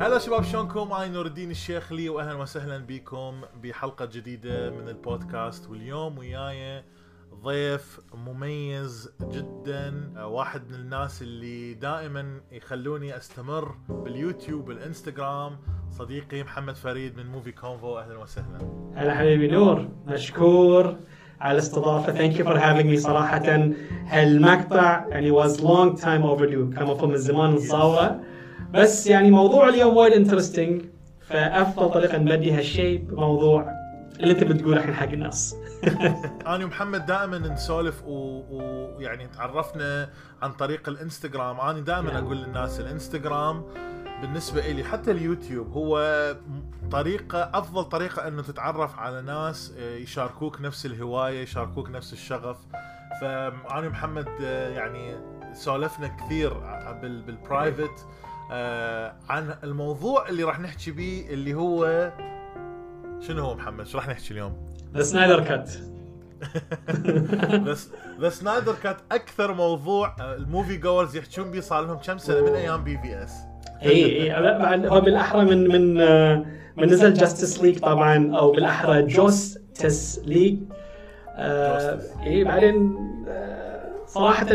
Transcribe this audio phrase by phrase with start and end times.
[0.00, 5.70] هلا شباب شلونكم؟ أنا نور الدين الشيخ لي واهلا وسهلا بكم بحلقة جديدة من البودكاست.
[5.70, 6.82] واليوم وياي
[7.42, 15.56] ضيف مميز جدا واحد من الناس اللي دائما يخلوني أستمر باليوتيوب والانستغرام
[15.90, 18.58] صديقي محمد فريد من Movie Convo أهلا وسهلا.
[18.94, 20.96] هلا حبيبي نور مشكور
[21.40, 22.12] على الاستضافة.
[22.12, 23.72] thank you for having me صراحة
[24.06, 28.20] هالمقطع يعني was long time over كان المفروض من زمان نصوره.
[28.74, 30.82] بس يعني موضوع اليوم وايد interesting
[31.20, 33.72] فأفضل طريقة نبدي هالشيء بموضوع
[34.20, 35.56] اللي أنت بتقوله الحين حق الناس.
[36.46, 39.28] أنا ومحمد دائما نسولف ويعني و...
[39.28, 40.10] تعرفنا
[40.42, 41.60] عن طريق الإنستغرام.
[41.60, 42.24] أنا دائما نعم.
[42.24, 43.64] أقول للناس الإنستغرام
[44.22, 46.02] بالنسبة لي حتى اليوتيوب هو
[46.90, 52.56] طريقة أفضل طريقة إنه تتعرف على ناس آه، يشاركوك نفس الهواية يشاركوك نفس الشغف.
[53.20, 55.16] فأنا ومحمد آه، يعني
[55.52, 56.54] سولفنا كثير
[57.02, 57.22] بال...
[57.22, 58.06] بال private
[59.28, 62.10] عن الموضوع اللي راح نحكي بيه اللي هو
[63.20, 64.56] شنو هو محمد؟ شو راح نحكي اليوم؟
[64.94, 65.70] the Snyder Cut
[67.66, 72.18] بس the Snyder Cut أكثر موضوع آه، ال movie goers يحكون به صار لهم كم
[72.18, 73.32] سنة؟ من أيام BvS
[73.82, 76.44] اي اي هو بالأحرى من من آه،
[76.76, 80.58] من نزل Justice League طبعا أو بالأحرى Josstice League.
[81.36, 82.96] اي بعدين
[83.28, 84.46] آه، صراحة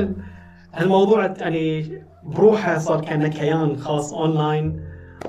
[0.73, 4.85] هالموضوع يعني بروحه صار كأنه كيان خاص اونلاين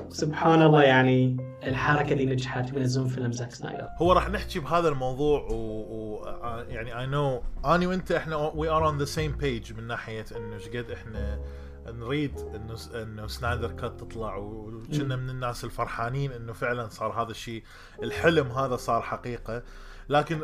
[0.09, 3.87] سبحان الله يعني الحركة ذي نجحت بينزلون فيلم زاك سنايدر.
[3.97, 6.23] هو راح نحكي بهذا الموضوع و, و...
[6.25, 10.25] آه، يعني I know آني وأنت إحنا we are on the same page من ناحية
[10.37, 11.39] إنه إيش قد إحنا
[11.87, 17.63] نريد إنه إنه Snyder Cut تطلع وكنا من الناس الفرحانين إنه فعلا صار هذا الشيء.
[18.03, 19.63] الحلم هذا صار حقيقة.
[20.09, 20.41] لكن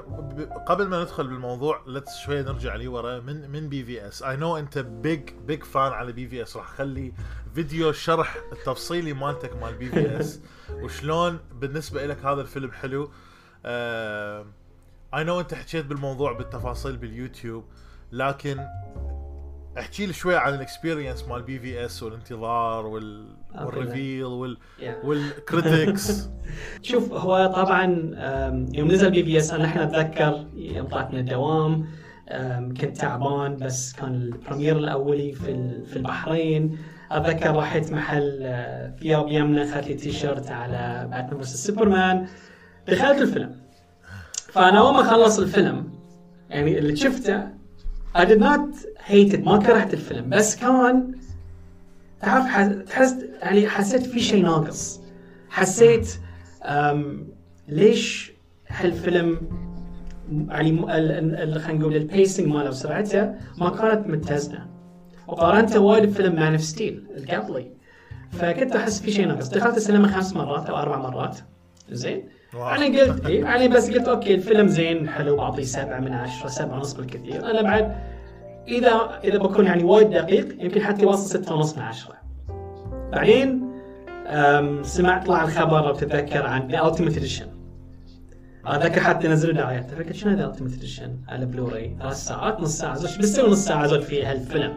[0.68, 4.78] قبل ما ندخل بالموضوع let's شوية نرجع لي ورا من من BvS I know أنت
[4.78, 7.14] big big fan على BvS راح اخلي
[7.56, 13.12] فيديو شرح التفصيلي مالتك مال BvS وشلون بالنسبة لك هذا الفيلم حلو.
[13.66, 17.66] I know أنت حكيت بالموضوع بالتفاصيل باليوتيوب
[18.12, 18.60] لكن
[19.80, 24.58] احكي لي شوي عن ال experience مال BvS والانتظار وال وال reveal وال
[25.04, 26.30] وال critics
[26.82, 27.86] شوف هو طبعا
[28.74, 31.88] يوم نزل BvS أنا إحنا أتذكر يوم طلعت من الدوام
[32.82, 36.78] كنت تعبان بس كان ال premiere الأولي في في البحرين.
[37.12, 38.40] أتذكر رحت محل
[39.00, 42.28] ثياب يمنى اخذت لي تيشيرت على Batman versus Superman
[42.88, 43.62] دخلت الفيلم.
[44.48, 45.92] فأنا أول ما خلص الفيلم
[46.50, 47.62] يعني اللي شفته
[48.14, 48.76] I did not
[49.12, 51.12] it ما كرهت الفيلم بس كان
[52.22, 52.46] تعرف
[52.84, 55.02] تحس يعني حسيت في شيء ناقص.
[55.50, 56.08] حسيت
[57.68, 58.32] ليش
[58.68, 59.40] هالفيلم
[60.50, 60.82] يعني
[61.60, 64.68] خلينا نقول ال pacing ماله وسرعته ما كانت متزنة.
[65.28, 67.72] وقارنته وايد بفيلم Man of Steel القبلي.
[68.32, 69.50] فكنت أحس في شيء ناقص.
[69.50, 71.38] دخلت السينما خمس مرات أو أربع مرات.
[71.92, 72.30] زين.
[72.54, 76.94] يعني قلت يعني بس قلت okay الفيلم زين حلو بعطيه سبعة من عشرة سبعة ونص
[76.94, 77.52] بالكثير.
[77.52, 77.96] أنا بعد
[78.68, 82.14] اذا إذا بكون يعني وايد دقيق يمكن حتى يوصل ستة ونص من عشرة.
[83.12, 83.72] بعدين
[84.28, 87.48] أم، سمعت طلع الخبر لو تتذكر عن the ultimate edition
[88.66, 92.96] أتذكر حتى نزلوا دعايات فكرت شنو the ultimate edition على بلوراي ثلاث ساعات نص ساعة
[92.96, 94.74] زود بتسوي نص ساعة زود في هالفيلم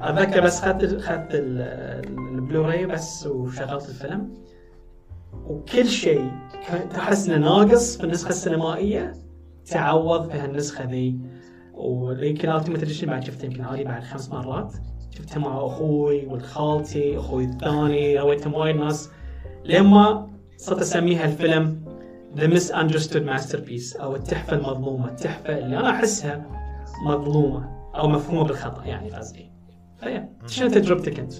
[0.00, 4.34] أتذكر بس اخذت اخذت ال- البلوراي بس وشغلت الفيلم.
[5.46, 6.30] وكل شيء
[6.70, 9.12] كنت إنه ناقص في النسخة السينمائية.
[9.66, 11.18] تعوض في هالنسخه ذي.
[11.74, 14.72] ويمكن ultimate edition بعد شفته؟ يمكن هذه بعد خمس مرات.
[15.10, 19.10] شفتها مع أخوي والخالتي أخوي الثاني رويتهم وايد ناس.
[19.64, 21.84] لما صرت اسميها الفيلم
[22.36, 26.46] the misunderstood masterpiece أو التحفة المظلومة التحفة اللي أنا أحسها
[27.06, 29.50] مظلومة أو مفهومة بالخطأ يعني قصدي.
[30.46, 31.34] شنو تجربتك أنت؟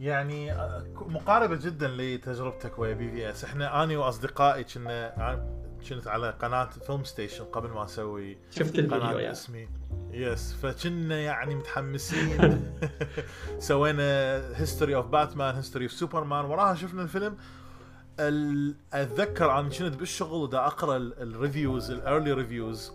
[0.00, 3.44] يعني آه، مقاربة جدا لتجربتك ويا BvS.
[3.44, 5.12] إحنا أني وأصدقائي كنا
[5.88, 9.68] كنت على قناة فيلم ستيشن قبل ما أسوي شفت الفيديو يعني اسمي.
[10.10, 12.72] yes فكنا يعني متحمسين.
[13.58, 14.02] سوينا
[14.60, 17.36] history of باتمان history of سوبرمان وراها شفنا الفيلم.
[18.20, 22.92] ال- أتذكر أنا كنت بالشغل ودا أقرأ ال reviews ال early reviews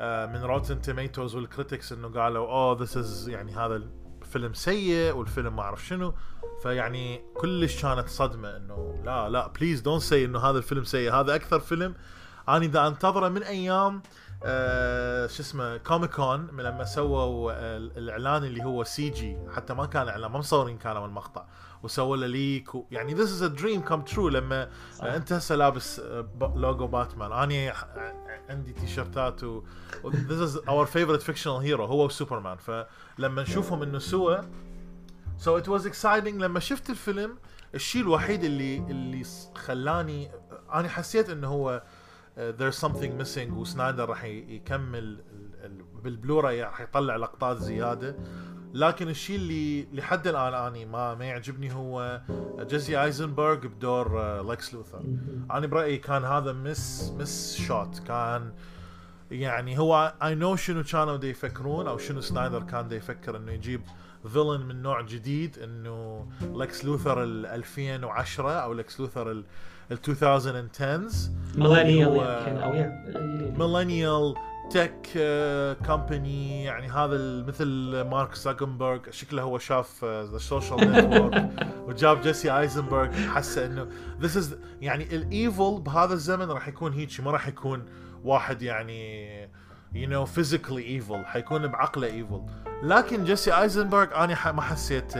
[0.00, 3.82] من روتن توميتوز وال critics إنه قالوا oh this is يعني هذا
[4.22, 6.14] الفيلم سيء والفيلم ما أعرف شنو.
[6.62, 11.12] فيعني كلش كانت صدمة إنه لا لا please don't say إنه هذا الفيلم سيء.
[11.14, 11.94] هذا أكثر فيلم
[12.56, 14.02] أنا دا أنتظره من أيام
[14.44, 20.08] آه شو اسمه كوميكون من لما سووا آه الإعلان اللي هو CG حتى ما كان
[20.08, 21.44] إعلان ما مصورين كانوا المقطع
[21.82, 22.86] وسووا له leak و...
[22.90, 25.04] يعني this is a dream come true لما صح.
[25.04, 26.26] آه أنت هسه لابس آه
[26.56, 27.86] لوجو باتمان أنا ح-
[28.48, 29.62] عندي تيشرتات و
[30.06, 34.36] this is our favorite fictional hero هو وسوبرمان فلما نشوفهم إنه so
[35.38, 37.38] so it was exciting لما شفت الفيلم
[37.74, 39.24] الشيء الوحيد اللي اللي
[39.54, 40.30] خلاني
[40.72, 41.82] أنا حسيت إنه هو
[42.58, 45.20] there's something missing وسنايدر راح يكمل ال-
[45.64, 48.16] ال- بالبلوراي راح يطلع لقطات زياده.
[48.74, 52.20] لكن الشيء اللي لحد الآن أني ما ما يعجبني هو
[52.60, 55.02] جيسي آيزنبرغ بدور آه، لكس لوثر.
[55.50, 58.52] أنا برأيي كان هذا miss miss shot كان
[59.30, 63.52] يعني هو I know شنو كانوا دا يفكرون أو شنو سنايدر كان دا يفكر إنه
[63.52, 63.80] يجيب
[64.32, 69.42] villain من نوع جديد إنه لكس لوثر ال 2010 أو لكس لوثر
[69.90, 71.14] ال ال 2010s
[71.58, 72.72] millennial يمكن أو
[73.58, 74.34] millennial
[74.70, 75.08] tech
[75.86, 81.50] company يعني هذا مثل مارك زاكنبرغ شكله هو شاف The Social Network
[81.86, 83.88] وجاب جيسي آيزنبرغ حسه إنه
[84.20, 87.86] this is يعني ال evil بهذا الزمن راح يكون هيك ما راح يكون
[88.24, 89.30] واحد يعني
[89.94, 92.42] you know physically evil حيكون بعقله evil
[92.82, 95.12] لكن جيسي آيزنبرغ أنا ما حسيت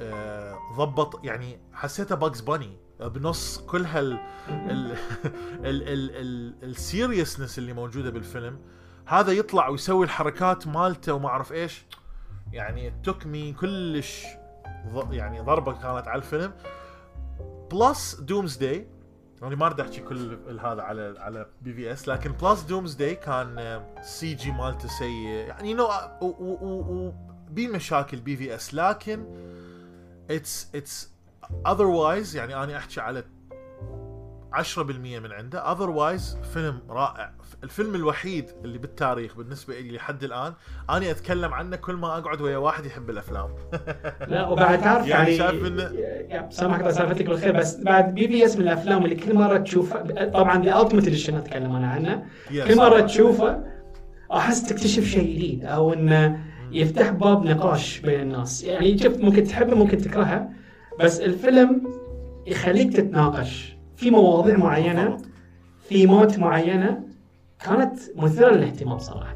[0.00, 4.12] آه، ضبط يعني حسيته Bugs Bunny بنص كل هال
[4.48, 4.92] ال
[5.66, 8.58] ال ال ال ال seriousness اللي موجودة بالفيلم.
[9.06, 11.86] هذا يطلع ويسوي الحركات مالته وما أعرف إيش.
[12.52, 14.26] يعني took me كلش
[15.10, 16.52] يعني ضربة كانت على الفيلم.
[17.72, 18.88] plus Doomsday
[19.42, 24.88] يعني ما أريد أحكي كل هذا على على BvS لكن plus Doomsday كان CG مالته
[24.88, 25.26] سيء.
[25.28, 25.88] يعني هو
[27.50, 29.24] بي مشاكل BvS لكن
[30.30, 31.10] it's it's
[31.66, 33.24] otherwise يعني أنا أحكي على
[34.52, 34.78] 10%
[35.18, 35.72] من عنده.
[35.72, 37.32] otherwise فيلم رائع.
[37.64, 40.52] الفيلم الوحيد اللي بالتاريخ بالنسبة لي لحد الآن
[40.90, 43.48] أنا أتكلم عنه كل ما أقعد ويا واحد يحب الأفلام.
[44.28, 45.58] لا وبعد تعرف يعني يعني,
[46.30, 50.80] يا- سامحك سالفتك بالخير بس بعد BvS من الأفلام اللي كل مرة تشوفها طبعا the
[50.80, 52.26] Ultimate Edition أتكلم أنا عنه.
[52.68, 53.64] كل مرة تشوفه
[54.32, 58.64] أحس تكتشف شيء جديد أو إنه يفتح باب نقاش بين الناس.
[58.64, 60.50] يعني شوف ممكن تحبه ممكن تكرهه
[61.00, 61.82] بس الفيلم
[62.46, 63.76] يخليك تتناقش.
[63.96, 65.26] في مواضيع معينة بالضبط.
[65.88, 67.00] ثيمات معينة
[67.64, 69.34] كانت مثيرة للاهتمام صراحة.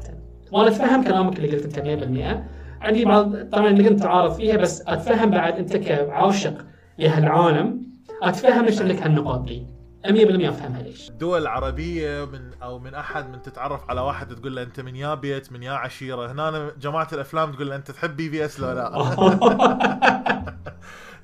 [0.51, 2.43] وأنا أتفهم كلامك اللي قلت أنت 100%
[2.81, 6.65] عندي بعض طبعا اللي كنت تعارض فيها بس أتفهم بعد أنت كعاشق
[6.99, 7.81] لهالعالم
[8.23, 9.67] أتفهم ليش عندك هالنقاط دي.
[10.05, 11.09] 100% أفهمها ليش.
[11.09, 15.13] الدول العربية من أو من أحد من تتعرف على واحد تقول له أنت من يا
[15.15, 16.31] بيت من يا عشيرة.
[16.31, 18.89] هنا جماعة الأفلام تقول له أنت تحب BvS لو لا؟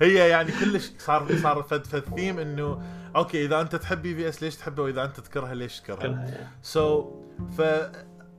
[0.01, 2.81] هي يعني كلش صار صار فد فد ثيم إنه
[3.15, 6.25] okay إذا أنت تحب BvS ليش تحبه؟ وإذا أنت تكرهه ليش تكرهه؟
[6.61, 7.11] so
[7.57, 7.61] ف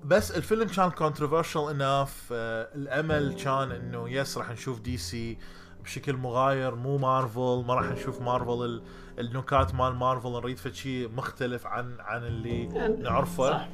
[0.04, 5.38] بس الفيلم كان controversial enough آه الأمل كان إنه yes راح نشوف DC
[5.84, 8.82] بشكل مغاير مو مارفل ما راح نشوف مارفل ال-
[9.18, 12.66] النكات مال مارفل نريد فد شيء مختلف عن عن اللي
[13.02, 13.50] نعرفه.
[13.50, 13.68] صح.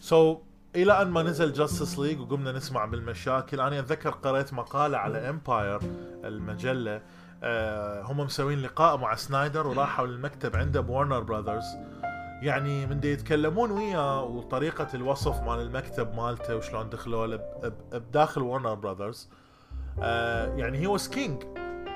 [0.00, 0.40] so
[0.76, 3.60] إلى أن ما نزل جاستس ليج وقمنا نسمع بالمشاكل.
[3.60, 5.80] أنا أتذكر قريت مقالة على امباير
[6.24, 7.02] المجلة
[7.42, 11.64] آه هم مسوين لقاء مع سنايدر وراحوا للمكتب عنده بورنر براذرز
[12.42, 17.36] يعني من دي يتكلمون وياه وطريقة الوصف مال المكتب مالته وشلون دخلوا
[17.92, 19.28] بداخل ورنر براذرز
[20.02, 21.42] آه يعني he was king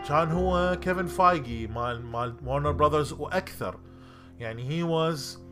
[0.08, 3.78] كان هو كيفن فايجي مال مال ورنر براذرز وأكثر.
[4.38, 5.42] يعني he was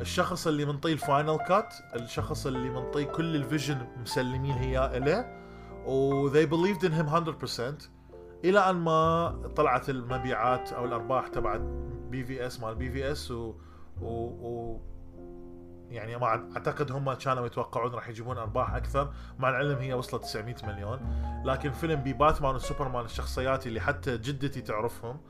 [0.00, 5.40] الشخص اللي منطي ال final cut الشخص اللي منطي كل ال vision مسلمين هي له
[5.86, 7.88] و they believed in him 100%
[8.44, 11.60] إلى أن ما طلعت المبيعات أو الأرباح تبعت
[12.10, 13.54] BvS مال BvS و,
[14.00, 14.80] و, و
[15.90, 19.12] يعني ما أعتقد هم كانوا يتوقعون راح يجيبون أرباح أكثر.
[19.38, 21.00] مع العلم هي وصلت 900 مليون.
[21.44, 25.20] لكن فيلم بي باتمان وسوبرمان الشخصيات اللي حتى جدتي تعرفهم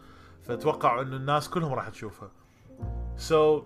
[0.43, 2.31] فتوقعوا إنه الناس كلهم راح تشوفها.
[3.17, 3.63] so so,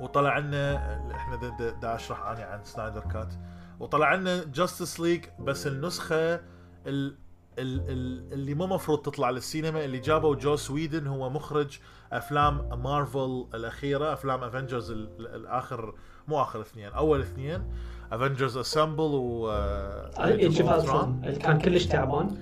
[0.00, 0.76] وطلع لنا
[1.14, 3.34] إحنا دا, دا, دا أشرح أني عن سنايدر كات
[3.80, 6.42] وطلع لنا جاستس ليج بس النسخة ال
[6.86, 7.16] ال
[7.58, 11.78] ال اللي مو مفروض تطلع للسينما اللي جابوا جوس ويدن هو مخرج
[12.12, 15.94] أفلام مارفل الأخيرة أفلام افنجرز الآخر
[16.28, 17.64] مو آخر اثنين أول اثنين
[18.12, 22.36] Avengers Assemble و of Ultron اللي كان كلش تعبان.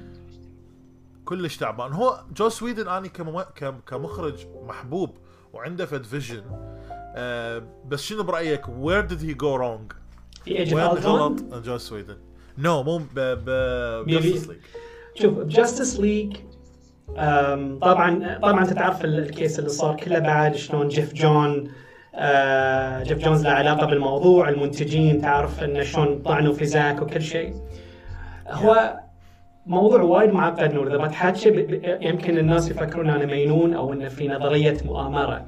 [1.24, 1.92] كلش تعبان.
[1.92, 3.08] هو جوس ويدن أني
[3.86, 5.18] كمخرج محبوب
[5.52, 6.73] وعنده فد vision
[7.14, 9.92] آه بس شنو برأيك؟ where did he go wrong
[10.44, 12.16] في Age وين of Ultron غلط Joss Whedon.
[12.58, 15.20] no مو ب ب Justice League.
[15.22, 16.36] شوف ب Justice League
[17.82, 21.70] طبعا طبعا أنت تعرف ال- ال case اللي صار كله بعد شلون Geoff John
[22.16, 27.54] آه، Geoff Johns له علاقة بالموضوع المنتجين تعرف إنه شلون طعنوا في Zack وكل شيء.
[28.48, 29.00] هو
[29.66, 30.88] موضوع وايد معقد نور.
[30.88, 31.48] إذا بتحكي
[32.00, 35.46] يمكن الناس يفكرون أنا مجنون أو انه في نظرية مؤامرة.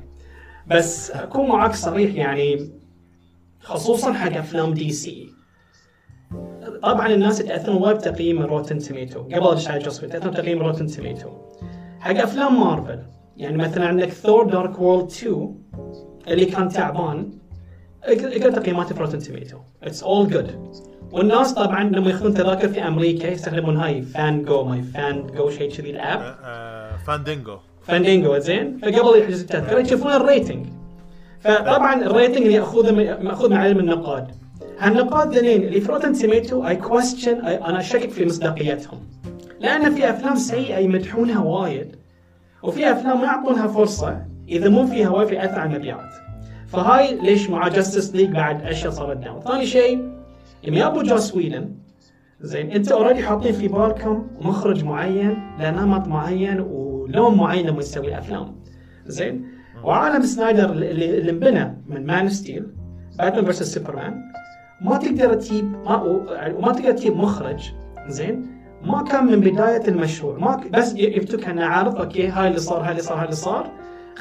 [0.70, 2.70] بس أكون معك صريح يعني
[3.60, 5.30] خصوصا حق أفلام DC
[6.82, 11.30] طبعا الناس يتاثرون وايد بتقييم Rotten Tomato قبل اشتغل Joss يتاثرون بتقييم Rotten Tomato
[12.00, 13.02] حق أفلام مارفل
[13.36, 15.54] يعني مثلا عندك Thor Dark World 2
[16.28, 17.32] اللي كان تعبان
[18.04, 20.70] اقرا تقييماته في Rotten Tomato it's all good
[21.12, 25.96] والناس طبعا لما ياخذون تذاكر في أمريكا يستخدمون هاي Fandango ماي Fandango شيء كذي ال
[25.96, 26.20] app.
[26.20, 30.66] آه، آه، Fandango Fandango زين فقبل يحجز التذكرة يشوفون ال rating
[31.40, 34.26] فطبعا ال rating اللي يأخذه مأخوذ من علم النقاد.
[34.78, 38.98] هالنقاد ذنين اللي في Rotten Tomato I question أنا أشكك في مصداقيتهم.
[39.60, 41.96] لأن في أفلام سيئة يمدحونها وايد
[42.62, 46.10] وفي أفلام ما يعطونها فرصة اذا مو فيها وايد ياثر على المبيعات
[46.68, 50.10] فهاي ليش مع Justice League بعد أشياء صارت down ثاني شيء
[50.64, 51.70] لما يابوا Joss Whedon
[52.46, 58.08] زين انت already حاطين في بالكم مخرج معين له نمط معين ولون معين لما يسوي
[58.08, 58.54] الافلام
[59.06, 59.46] زين؟
[59.84, 62.66] وعالم سنايدر اللي اللي انبنى من Man Steel
[63.18, 64.14] Batman versus Superman
[64.80, 66.02] ما تقدر تجيب ما
[66.56, 67.72] وما تقدر تجيب مخرج
[68.08, 68.46] زين؟
[68.82, 70.38] ما كان من بداية المشروع.
[70.38, 73.70] ما بس يفتك انه عارض okay هاي اللي صار هاي اللي صار هاي اللي صار.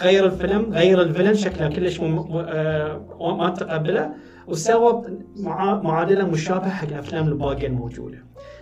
[0.02, 2.16] غير الفيلم غير الفيلم شكله كلش مم...
[2.16, 2.46] م...
[2.48, 3.36] آه...
[3.40, 4.12] ما تقبله.
[4.48, 5.04] وسوى
[5.36, 5.82] مع...
[5.82, 8.18] معادلة مشابهة حق الافلام الباقية الموجودة.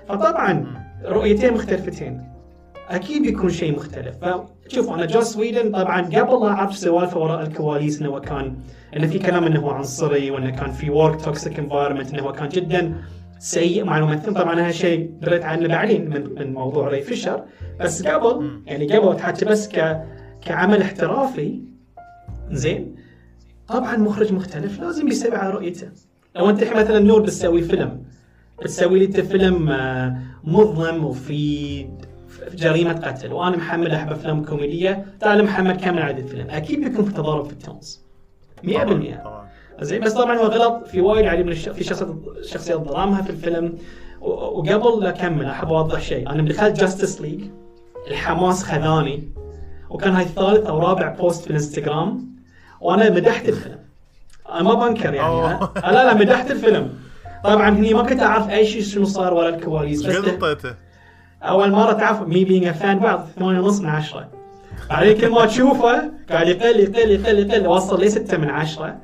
[0.07, 0.65] فطبعا
[1.05, 2.33] رؤيتين مختلفتين.
[2.89, 4.15] أكيد بيكون شيء مختلف.
[4.67, 8.55] فشوفوا أنا Joss Whedon طبعا قبل لا أعرف سوالفه وراء الكواليس إنه كان
[8.95, 12.49] انه في كلام إنه هو عنصري وإنه كان في work toxic environment إنه هو كان
[12.49, 12.95] جدا
[13.39, 17.43] سيء مع الممثلين طبعا هذا شيء دريت عنه بعدين من, من موضوع Ray Fisher.
[17.79, 20.01] بس قبل يعني قبل تحكي بس ك
[20.41, 21.61] كعمل احترافي
[22.51, 22.95] زين
[23.67, 25.87] طبعا مخرج مختلف لازم يسوي على رؤيته.
[26.35, 28.03] لو أنت مثلا نور بتسوي فيلم
[28.61, 31.87] بتسوي لي أنت فيلم آه، مظلم وفي
[32.53, 36.49] جريمة قتل وأنا محمد أحب أفلام كوميدية تعال محمد كمل عدد الفيلم.
[36.49, 38.01] أكيد بيكون في تضارب في التونز
[38.63, 38.67] 100%
[39.23, 39.47] طبعا
[39.81, 40.87] زين بس طبعا هو غلط.
[40.87, 41.69] في وايد علي من الش...
[41.69, 41.83] في
[42.43, 43.77] شخصيات ظلامها في الفيلم.
[44.21, 46.29] وقبل لا أكمل أحب أوضح شيء.
[46.29, 47.41] أنا دخلت Justice League
[48.07, 49.23] الحماس خذاني
[49.89, 52.32] وكان هاي ثالث أو رابع post في الإنستغرام.
[52.83, 53.79] وأنا مدحت الفيلم.
[54.51, 55.59] أنا ما بنكر يعني؟
[55.91, 56.89] لا لا مدحت الفيلم.
[57.43, 60.15] طبعا هني ما كنت أعرف أي شيء شنو صار ورا الكواليس بس؟
[61.43, 64.27] أول مرة تعرف me being fan بعض 8 ونص من 10
[64.89, 68.97] بعدين كل ما تشوفه قاعد يقل يقل يقل يقل وصل لي 6 من 10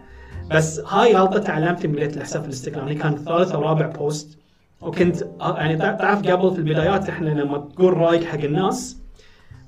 [0.51, 2.87] بس هاي غلطة تعلمت من بدايه الحساب في الإنستغرام.
[2.87, 4.37] اللي كان ثالث أو رابع post
[4.81, 8.97] وكنت يعني تع- تعرف قبل في البدايات إحنا لما تقول رأيك حق الناس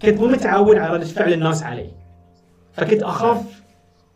[0.02, 1.90] كنت مو متعود على رده فعل الناس علي.
[2.74, 3.61] فكنت أخاف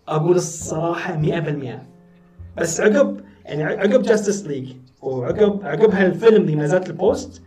[0.07, 7.00] أقول الصراحة 100% بس عقب يعني عقب Justice League وعقب عقب هالفيلم اللي نزلت ال
[7.00, 7.41] post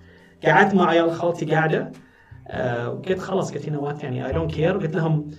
[0.45, 1.93] قعدت مع عيال خالتي قاعدة.
[2.49, 5.31] آه وقلت خلاص قلت know what يعني I don't care قلت لهم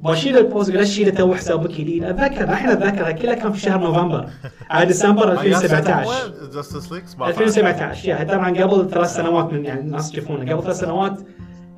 [0.00, 3.80] بشيل ال post قلت شيل تو حسابك جديد اتذكر الحين اتذكر كلها كان في شهر
[3.80, 4.28] نوفمبر.
[4.70, 10.52] على ديسمبر 2017 Justice League 2017 يعني طبعا قبل ثلاث سنوات من يعني الناس يشوفونه.
[10.52, 11.18] قبل ثلاث سنوات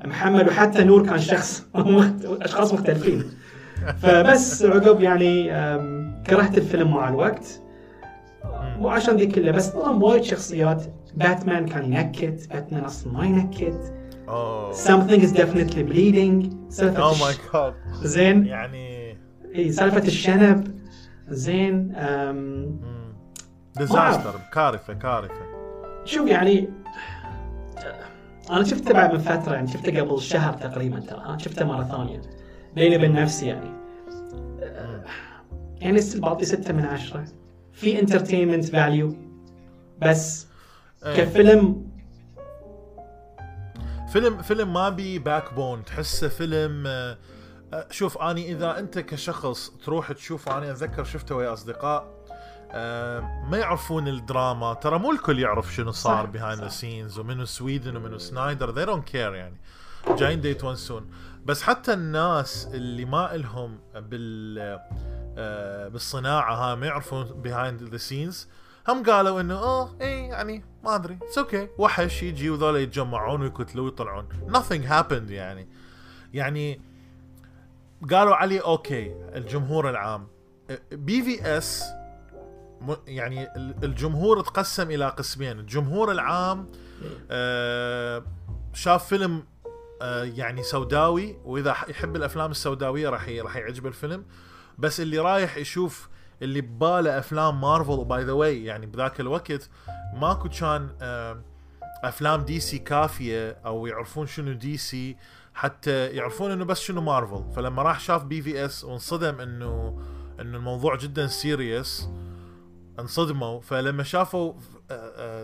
[0.05, 1.65] محمد وحتى نور كان شخص.
[2.41, 3.23] أشخاص مختلفين.
[3.91, 5.49] فبس عقب يعني
[6.27, 7.61] كرهت الفيلم مع الوقت.
[8.53, 10.83] مو عشان ذي كلها بس ظلم وايد شخصيات.
[11.15, 13.93] باتمان كان ينكت باتمان أصلا ما ينكت.
[14.29, 14.73] Oh.
[14.73, 16.55] Something is definitely bleeding.
[16.69, 18.45] سالفة oh my God زين.
[18.45, 19.17] يعني
[19.55, 20.77] إي سالفة الشنب.
[21.29, 21.95] زين
[23.77, 25.47] disaster كارثة كارثة.
[26.05, 26.69] شوف يعني
[28.51, 31.37] أنا شفته بعد من فترة يعني شفته قبل شهر تقريبا ترى.
[31.39, 32.21] شفته مرة ثانية.
[32.75, 33.76] بيني وبين نفسي يعني.
[35.77, 37.25] يعني still بعطي ستة من عشرة.
[37.73, 39.15] في entertainment value
[40.01, 40.47] بس
[41.05, 41.23] إيه.
[41.23, 41.87] كفيلم
[44.13, 47.17] فيلم فيلم ما بي backbone تحسه فيلم آه،
[47.91, 52.17] شوف أني إذا أنت كشخص تروح تشوفه أنا أتذكر شفته ويا أصدقاء
[52.71, 54.73] آه، ما يعرفون الدراما.
[54.73, 56.67] ترى مو الكل يعرف شنو صار behind the.
[56.67, 58.73] scenes ومنو Whedon ومنو Snyder.
[58.73, 59.57] They don't care يعني.
[60.07, 61.09] جايين دي يتونسون
[61.47, 64.57] بس حتى الناس اللي ما إلهم بال
[65.37, 68.47] آه، بالصناعة ها ما يعرفون behind the scenes
[68.87, 71.67] هم قالوا إنه آه إيه يعني ما أدري it's okay.
[71.77, 74.27] وحش يجي وذولا يتجمعون ويقتلوا ويطلعون.
[74.47, 75.67] Nothing happened يعني.
[76.33, 76.81] يعني
[78.11, 80.27] قالوا عليه okay الجمهور العام.
[80.91, 81.83] BvS
[83.07, 85.59] يعني ال- الجمهور تقسم إلى قسمين.
[85.59, 86.67] الجمهور العام
[87.31, 88.23] آه،
[88.73, 89.43] شاف فيلم
[90.01, 94.25] يعني سوداوي وإذا يحب الأفلام السوداوية راح راح يعجبه الفيلم.
[94.77, 96.09] بس اللي رايح يشوف
[96.41, 99.69] اللي بباله أفلام مارفل و by the way يعني بذاك الوقت
[100.13, 101.41] ماكو كان آه،
[102.03, 105.17] أفلام DC كافية أو يعرفون شنو DC
[105.53, 107.53] حتى يعرفون إنه بس شنو مارفل.
[107.55, 110.01] فلما راح شاف BvS وانصدم إنه
[110.39, 112.09] إنه الموضوع جدا serious
[112.99, 113.61] انصدموا.
[113.61, 114.53] فلما شافوا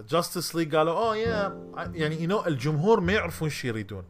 [0.09, 4.03] Justice League قالوا oh yeah يعني you الجمهور ما يعرفون إيش يريدون.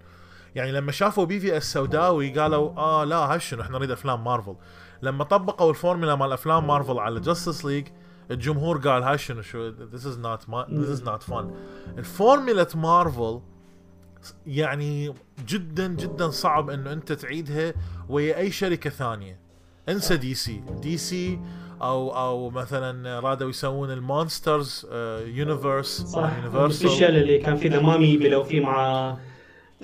[0.56, 4.56] يعني لما شافوا بي في السوداوي قالوا آه لا هاي شنو إحنا نريد أفلام مارفل.
[5.02, 7.88] لما طبقوا الفورمولا مال أفلام مارفل على جاستس ليج
[8.32, 11.52] الجمهور قال هاي شنو شو this is not this is not fun
[11.98, 13.40] ال formula مارفل
[14.48, 15.14] يعني
[15.48, 17.74] جدا جدا صعب إنه أنت تعيدها
[18.10, 19.40] ويا أي شركة ثانية.
[19.90, 21.40] انسى دي سي دي سي
[21.82, 24.88] أو أو مثلا رادوا يسوون ال Monsters
[25.26, 26.30] Universe صح.
[26.56, 29.18] الفشل اللي كان في The Mummy بلو فيه مع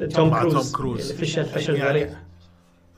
[0.08, 1.12] توم كروز توم كروز.
[1.12, 2.18] فشل فشل يعني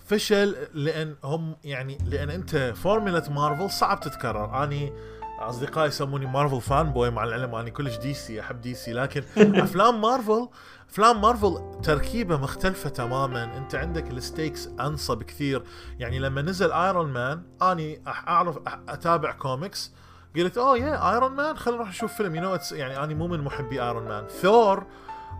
[0.05, 4.63] فشل لأن هم يعني لأن أنت فورمولا مارفل صعب تتكرر.
[4.63, 4.93] أني
[5.39, 9.24] أصدقائي يسموني مارفل fanboy مع العلم أني كلش دي سي أحب دي سي لكن
[9.65, 10.48] أفلام مارفل
[10.89, 13.58] أفلام مارفل تركيبة مختلفة تماما.
[13.58, 15.63] أنت عندك ال stakes أنصى بكثير
[16.00, 19.91] يعني لما نزل ايرون مان أني أعرف أتابع كوميكس
[20.36, 22.36] قلت أوه يا ايرون مان خلينا نروح نشوف فيلم.
[22.35, 24.86] you know يعني أني مو من محبي ايرون مان ثور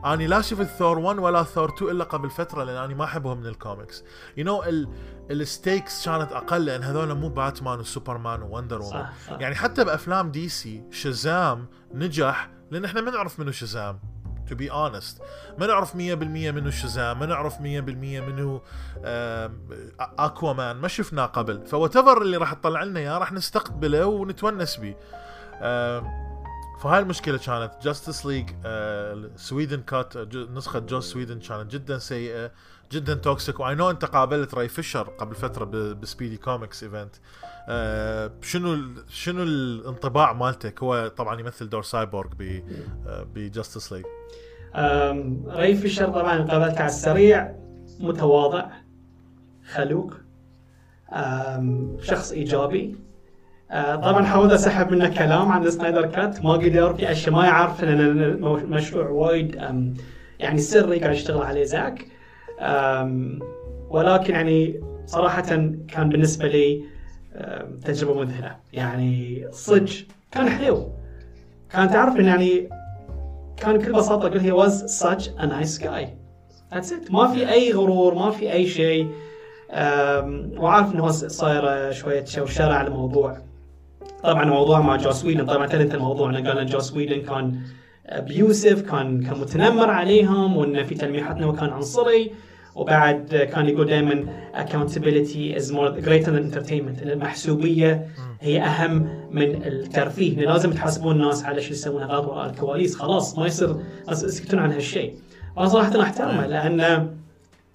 [0.06, 3.38] أني لا شفت ثور 1 ولا ثور 2 إلا قبل فترة لأن أني ما أحبهم
[3.38, 4.04] من ال comics
[4.38, 4.64] you know
[5.32, 9.06] ال stakes كانت أقل لأن هذول مو باتمان وسوبرمان ووندر وومن.
[9.30, 14.00] يعني حتى بأفلام دي سي شازام نجح لأن إحنا ما نعرف منو شازام
[14.48, 15.22] to be honest.
[15.60, 18.62] ما نعرف 100% منو شازام ما نعرف 100% منو
[20.00, 21.66] اكوا مان ما شفناه قبل.
[21.66, 24.96] ف whatever اللي راح تطلع لنا إياه راح نستقبله ونتونس به
[26.82, 28.50] فهاي المشكلة كانت جاستس ليج
[29.36, 32.52] سويدن كات نسخة جوس سويدن كانت جدا سيئة
[32.92, 37.16] جدا toxic و I know أنت قابلت راي فيشر قبل فترة بسبيدي كوميكس event
[38.44, 38.78] شنو
[39.10, 42.62] شنو الانطباع مالتك؟ هو طبعا يمثل دور سايبورغ ب
[43.36, 44.06] بجاستس ليج
[45.48, 47.56] راي فيشر طبعا قابلته على السريع
[48.00, 48.70] متواضع
[49.74, 50.14] خلوق
[52.02, 52.96] شخص إيجابي.
[54.04, 58.00] طبعا حاولت أسحب منه كلام عن سنايدر cut ما قدر في أشياء ما يعرف لأن
[58.44, 59.56] المشروع وايد
[60.40, 62.06] يعني سري قاعد يشتغل عليه زاك.
[63.90, 65.42] ولكن يعني صراحة
[65.88, 66.84] كان بالنسبة لي
[67.36, 68.56] أم، تجربة مذهلة.
[68.74, 69.90] يعني صدق
[70.32, 70.88] كان حلو.
[71.70, 72.70] كان تعرف إن يعني
[73.58, 76.06] كان بكل بساطة أقول هي واز such a nice guy.
[76.74, 77.12] That's it.
[77.12, 79.08] ما في أي غرور ما في أي شيء.
[80.58, 83.38] وعارف إنه هو صاير شوية شوشرة على الموضوع.
[84.24, 85.46] طبعا موضوع مع جوس ويدن.
[85.46, 87.60] طبعا انت الموضوع انه قال ان جوس ويدن كان
[88.06, 92.32] ابيوسف كان كان متنمر عليهم وانه في تلميحات انه كان عنصري.
[92.76, 97.02] وبعد كان يقول دائما accountability is more greater than entertainment.
[97.02, 98.08] المحسوبية
[98.42, 100.46] هي أهم من الترفيه.
[100.46, 102.96] لازم تحاسبون الناس على شو يسوون غلط وراء الكواليس.
[102.96, 103.76] خلاص ما يصير
[104.12, 105.14] يسكتون عن هالشيء.
[105.58, 106.80] أنا صراحة أحترمه لأن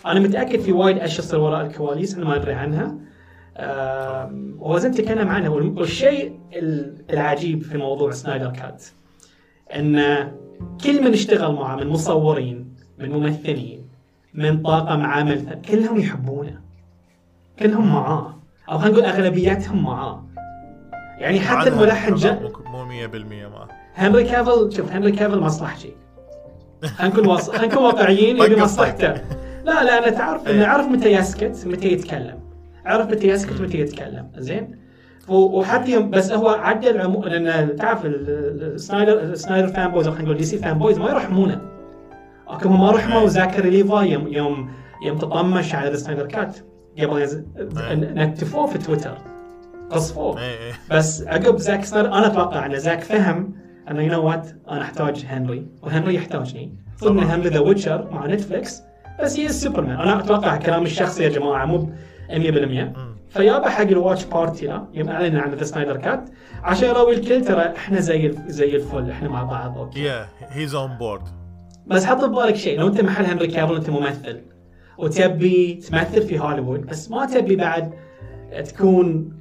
[0.07, 2.95] أنا متأكد في وايد أشياء تصير وراء الكواليس إحنا ما ندري عنها.
[3.59, 8.85] آم، وزين تكلم عنها والم- والشيء ال- العجيب في موضوع سنايدر كات
[9.77, 9.97] إن
[10.85, 13.89] كل من اشتغل معه من مصورين من ممثلين
[14.35, 16.61] من طاقم عمل كلهم يحبونه.
[17.59, 18.37] كلهم معاه.
[18.71, 20.25] أو خلينا نقول أغلبيتهم معاه.
[21.19, 25.93] يعني حتى الملحن جان مو 100% معه هنري كافل شوف هنري كافل مصلحجي
[26.85, 27.51] خلينا نكون واص...
[27.51, 29.13] خلينا نكون واقعيين يبي مصلحته.
[29.65, 32.39] لا لا أنا تعرف انه عرف متى يسكت متى يتكلم.
[32.87, 34.79] عرف متى يسكت متى يتكلم زين؟
[35.29, 37.23] وحتى يوم بس هو عدل عمو...
[37.25, 38.31] لأن تعرف ال-
[38.75, 41.61] ال- سنايدر السنايدر fanboys أو خلينا نقول دي سي fanboys ما يرحمونه
[42.51, 44.71] أوكي ما رحموا زاكري ليفاي يوم يوم
[45.07, 46.57] يوم تطمش على السنايدر cut.
[46.99, 47.45] قبل ينزل
[48.15, 49.19] نكتفوه في تويتر.
[49.91, 50.41] قصفوه.
[50.41, 53.55] اي اي بس عقب زاك سنايدر أنا أتوقع أن زاك فهم
[53.91, 56.75] أنه you know what أنا أحتاج هنري وهنري يحتاجني.
[57.03, 57.25] طبعاً.
[57.25, 58.83] هنري ذا ويتشر مع نتفلكس
[59.23, 61.91] بس هي سوبرمان أنا أتوقع كلامي الشخصي يا جماعة مو
[62.31, 66.29] 100% فيابا حق ال watch party يوم أعلن عن the سنايدر cut.
[66.63, 70.03] عشان يراوي الكل ترى إحنا زي زي الفل إحنا مع بعض أوكي.
[70.03, 71.23] yeah he's on board
[71.87, 74.41] بس حط ببالك شيء لو أنت محل هنري كافل أنت ممثل
[74.99, 77.95] وتبي تمثل في هوليوود بس ما تبي بعد
[78.65, 79.33] تكون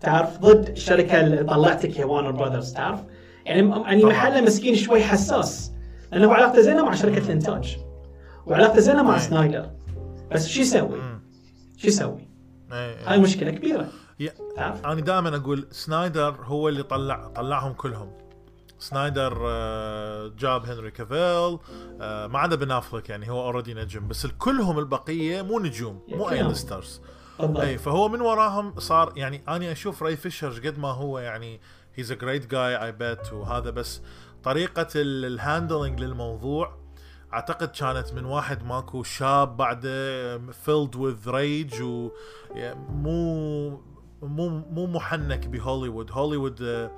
[0.00, 3.00] تعرف ضد الشركة اللي طلعتك يا وارنر براذرز تعرف؟
[3.46, 4.04] يعني يعني.
[4.04, 5.72] محله مسكين شوي حساس
[6.12, 7.76] لأنه علاقته زينة مع شركة الانتاج
[8.46, 9.18] وعلاقته زينة مع.
[9.18, 9.70] سنايدر
[10.32, 10.98] بس شو يسوي؟
[11.76, 12.28] شو يسوي؟
[12.70, 13.88] هاي مشكلة كبيرة؟
[14.58, 18.12] أنا دائما أقول سنايدر هو اللي طلع طلعهم كلهم
[18.78, 21.58] سنايدر آه، جاب هنري كافيل
[22.00, 26.30] آه، ما عدا بن أفليك يعني هو already نجم بس كلهم البقية مو نجوم مو.
[26.30, 27.00] اي stars
[27.40, 31.60] اي فهو من وراهم صار يعني أنا أشوف راي فيشر قد ما هو يعني
[31.94, 34.02] he's a great guy اي بيت وهذا بس
[34.44, 36.83] طريقة ال handling للموضوع
[37.34, 43.80] أعتقد كانت من واحد ماكو شاب بعده فيلد وذ ريج ومو
[44.22, 46.10] مو مو محنك بهوليوود.
[46.12, 46.90] هوليوود آه،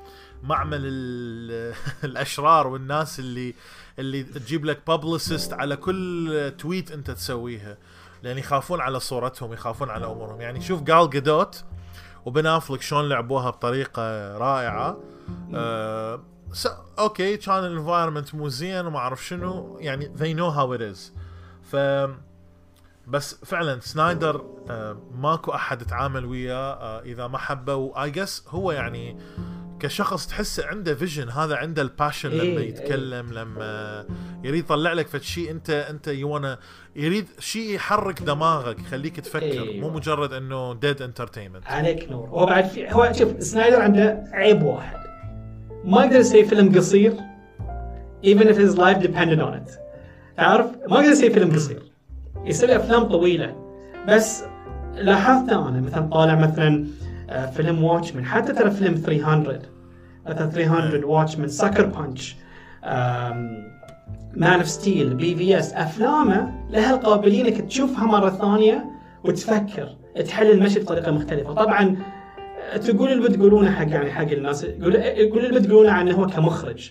[0.42, 1.75] مال ال-
[2.11, 3.55] الأشرار والناس اللي
[3.99, 7.77] اللي تجيب لك publicist على كل tweet أنت تسويها.
[8.22, 10.40] لأن يخافون على صورتهم يخافون على أمورهم.
[10.40, 11.64] يعني شوف غال غادوت
[12.27, 14.96] وبن أفليك شلون لعبوها بطريقة رائعة.
[15.55, 16.20] آه
[16.53, 19.79] س- أوكي كان ال environment مو زين وما أعرف شنو.
[19.81, 21.13] يعني they know how it is.
[21.73, 21.77] ف
[23.07, 27.75] بس فعلا سنايدر آه ماكو أحد يتعامل وياه آه إذا ما حبه.
[27.75, 29.17] واي جس هو يعني
[29.81, 32.69] كشخص تحسه عنده فيجن هذا عنده الباشن إيه، لما إيه.
[32.69, 34.05] يتكلم لما
[34.45, 36.59] يريد يطلع لك فد شيء أنت أنت يوانا
[36.97, 39.43] يريد شيء يحرك دماغك يخليك تفكر.
[39.43, 39.81] إيه.
[39.81, 42.29] مو مجرد إنه ديد انترتينمنت عليك نور.
[42.29, 45.06] هو بعد في هو شوف سنايدر عنده عيب واحد.
[45.85, 47.15] ما يقدر يسوي فيلم قصير
[48.25, 49.71] even if his life depended on it.
[50.37, 51.83] تعرف؟ ما يقدر يسوي فيلم قصير.
[52.45, 53.55] يسوي أفلام طويلة.
[54.09, 54.45] بس
[54.95, 56.87] لاحظت أنا مثلا طالع مثلا
[57.31, 59.61] آه، فيلم Watchmen حتى ترى فيلم 300
[60.27, 62.37] مثلا 300 Watchmen Sucker Punch
[64.37, 68.85] Man of Steel BvS أفلامه لها القابلية إنك تشوفها مرة ثانية
[69.25, 71.53] وتفكر تحلل ال شي بطريقة مختلفة.
[71.53, 71.97] طبعا
[72.74, 74.64] تقول اللي بتقولونه حق يعني حق الناس.
[74.64, 76.90] يقول يقول اللي بتقولونه عنه هو كمخرج.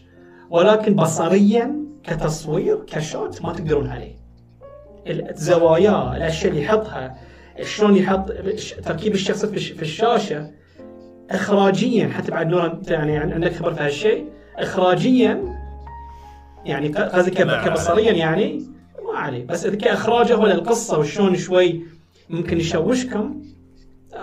[0.49, 4.15] ولكن بصريا كتصوير كشوت ما تقدرون عليه.
[5.07, 7.15] الزوايا الأشياء اللي يحطها
[7.63, 8.31] شلون يحط
[8.85, 10.51] تركيب الشخص في الش- في الشاشة.
[11.31, 14.25] اخراجيا حتى بعد نور يعني عندك خبره في هالشيء.
[14.57, 15.55] اخراجيا
[16.65, 17.31] يعني قصدي.
[17.31, 18.63] كبصريا يعني
[19.13, 19.45] ما عليه.
[19.45, 21.81] بس كإخراجه هو للقصه وشلون شوي
[22.29, 23.41] ممكن يشوشكم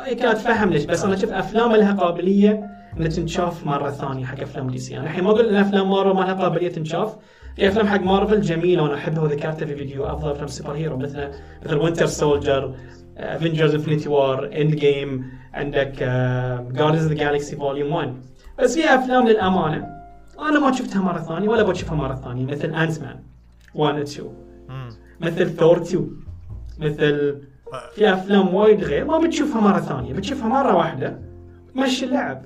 [0.08, 4.70] يمكن اتفهم ليش بس أنا أشوف أفلام لها قابلية انها تنشاف مرة ثانية حق أفلام
[4.70, 4.96] دي سي.
[4.96, 7.16] أنا الحين ما أقول إن أفلام مارفل ما لها قابلية تنشاف.
[7.56, 11.28] في أفلام حق مارفل جميلة وأنا أحبها وذكرتها في فيديو أفضل أفلام super hero مثل
[11.64, 12.74] مثل وينتر سولجر
[13.16, 15.24] افنجرز انفنتي وار end game
[15.54, 15.92] عندك
[16.72, 18.14] جاردنز ذا جالكسي فوليوم 1
[18.58, 19.88] بس في أفلام للأمانة
[20.38, 23.16] أنا ما شفتها مرة ثانية ولا بشوفها مرة ثانية مثل انت مان
[23.74, 24.28] 1 و 2
[25.20, 26.10] مثل ثور 2
[26.78, 27.42] مثل
[27.94, 31.18] في أفلام وايد غير ما بتشوفها مرة ثانية بتشوفها مرة واحدة
[31.74, 32.44] مشي اللعب.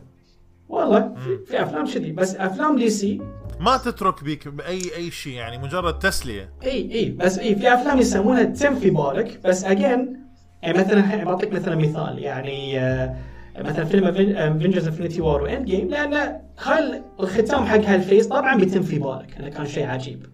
[0.69, 3.21] والله في, في أفلام كذي بس أفلام دي سي.
[3.61, 6.51] ما تترك فيك بأي شيء يعني مجرد تسلية.
[6.63, 10.21] إي إي بس إي في أفلام يسمونها تم في بالك بس اجين
[10.63, 13.17] يعني مثلا الحين بعطيك مثلا مثال يعني آه،
[13.59, 18.99] مثلا فيلم افنجرز انفنتي وار واند جيم لأن هل الختام حق هالفيس طبعا بيتم في
[18.99, 20.27] بالك انه كان شيء عجيب.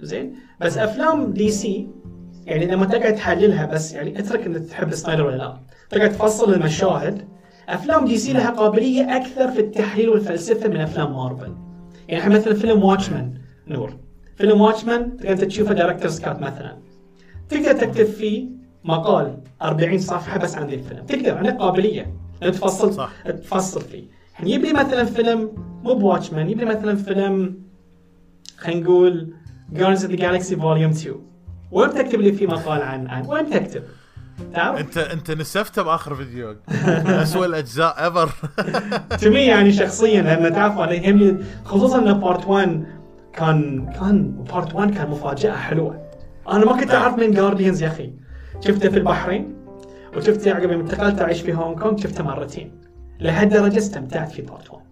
[0.00, 1.88] زين؟ بس أفلام دي سي
[2.46, 5.60] يعني لما تقعد تحللها بس يعني أترك إنك تحب سنايدر ولا لا.
[5.90, 7.28] تقعد تفصل المشاهد.
[7.68, 11.54] أفلام دي سي لها قابلية أكثر في التحليل والفلسفة من أفلام مارفل.
[12.08, 13.34] يعني مثلا فيلم واتشمان
[13.68, 13.96] نور.
[14.36, 16.76] فيلم واتشمان تقدر تشوفه director's cut مثلا.
[17.48, 18.48] تقدر تكتب فيه
[18.84, 21.06] مقال 40 صفحة بس عن ذي الفيلم.
[21.06, 22.14] تقدر عندك قابلية.
[22.42, 23.12] انك تفصل صح.
[23.28, 24.04] تفصل فيه.
[24.38, 25.50] يعني يجيب لي مثلا فيلم
[25.82, 27.56] مو بواتشمان يجيب لي مثلا فيلم
[28.56, 29.34] خلينا نقول
[29.72, 31.16] جاردنز اوف ذا جالكسي فوليوم 2
[31.70, 33.82] وين تكتب لي فيه مقال عن عن وين تكتب؟
[34.54, 36.56] تعرف؟ انت انت نسفته بآخر فيديو.
[36.68, 38.30] اسوء الأجزاء ever
[39.20, 42.84] تمي يعني شخصيا لأن تعرف أنا يهمني خصوصا إن part 1
[43.32, 46.08] كان كان part 1 كان مفاجأة حلوة.
[46.48, 48.12] أنا ما كنت أعرف من جارديانز يا أخي.
[48.60, 49.56] شفته في البحرين
[50.16, 52.80] وشفته عقب ما انتقلت اعيش في هونغ كونغ شفته مرتين.
[53.20, 54.82] لهالدرجه استمتعت في part 1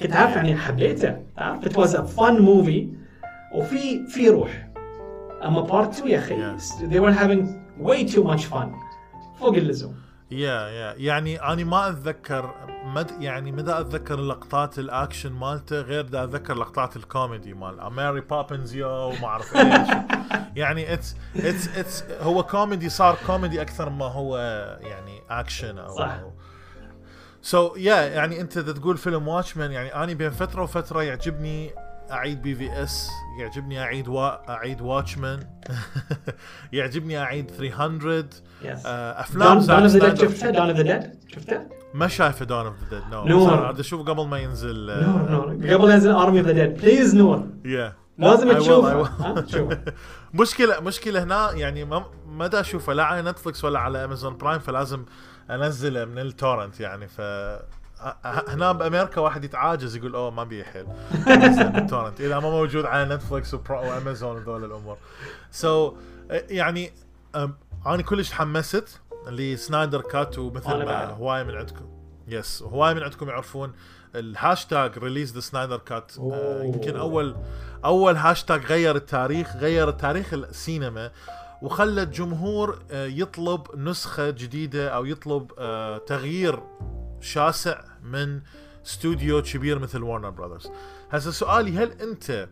[0.00, 1.16] كنت عارف يعني حبيته.
[1.38, 2.88] عارف it was a fun movie
[3.54, 4.67] وفي في روح.
[5.44, 6.58] أما part 2 يا أخي.
[6.88, 7.46] they were having
[7.78, 8.68] way too much fun.
[9.40, 9.94] فوق اللزوم
[10.30, 10.94] yeah yeah.
[10.96, 16.96] يعني أنا ما أتذكر مد يعني مدى أتذكر لقطات الأكشن مالته غير دا أتذكر لقطات
[16.96, 19.88] الكوميدي مال ماري بابنز يو وما أعرف إيش.
[20.56, 24.38] يعني it's it's it's هو كوميدي صار كوميدي أكثر ما هو
[24.80, 26.18] يعني أكشن أو صح.
[27.42, 31.70] so, yeah, يعني أنت تقول فيلم واتشمان يعني اني بين فترة وفترة يعجبني
[32.12, 33.08] أعيد بي في اس
[33.40, 34.50] يعجبني أعيد وا...
[34.52, 35.40] أعيد واتشمان
[36.72, 38.24] يعجبني أعيد 300
[38.62, 40.18] yes آه، أفلام دون اوف ذا ديد.
[40.18, 41.60] شفته؟ دون اوف ذا ديد شفته؟
[41.94, 43.66] ما شايفه دون اوف ذا ديد no نور.
[43.68, 45.74] اريد أشوف قبل ما ينزل آه، نور نور.
[45.74, 47.46] قبل ينزل ارمي اوف ذا ديد please نور.
[47.64, 49.10] yeah لازم تشوفه.
[50.34, 54.58] مشكلة مشكلة هنا يعني ما ما دا أشوفه لا على نتفلكس ولا على امازون برايم
[54.58, 55.04] فلازم
[55.50, 57.20] أنزله من التورنت يعني ف
[58.24, 60.86] هنا بأمريكا واحد يتعاجز يقول أوه ما بي حيل.
[61.76, 64.96] التورنت إذا ما موجود على نتفلكس وأمازون وذول الأمور.
[65.50, 65.94] so
[66.30, 66.92] يعني
[67.36, 67.54] أم،
[67.86, 71.04] أنا كلش تحمست لسنايدر كات ومثل ما.
[71.04, 71.86] هواي من عندكم.
[72.28, 73.72] yes هواي من عندكم يعرفون
[74.14, 76.12] الهاشتاج release the Snyder cut.
[76.62, 77.36] يمكن اول
[77.84, 81.10] أول هاشتاج غير التاريخ غير تاريخ السينما
[81.62, 85.50] وخلى الجمهور آه، يطلب نسخة جديدة أو يطلب
[86.06, 86.60] تغيير
[87.20, 88.40] شاسع من
[88.86, 90.70] استوديو كبير مثل ورنر براذرز
[91.10, 92.48] هسه سؤالي هل أنت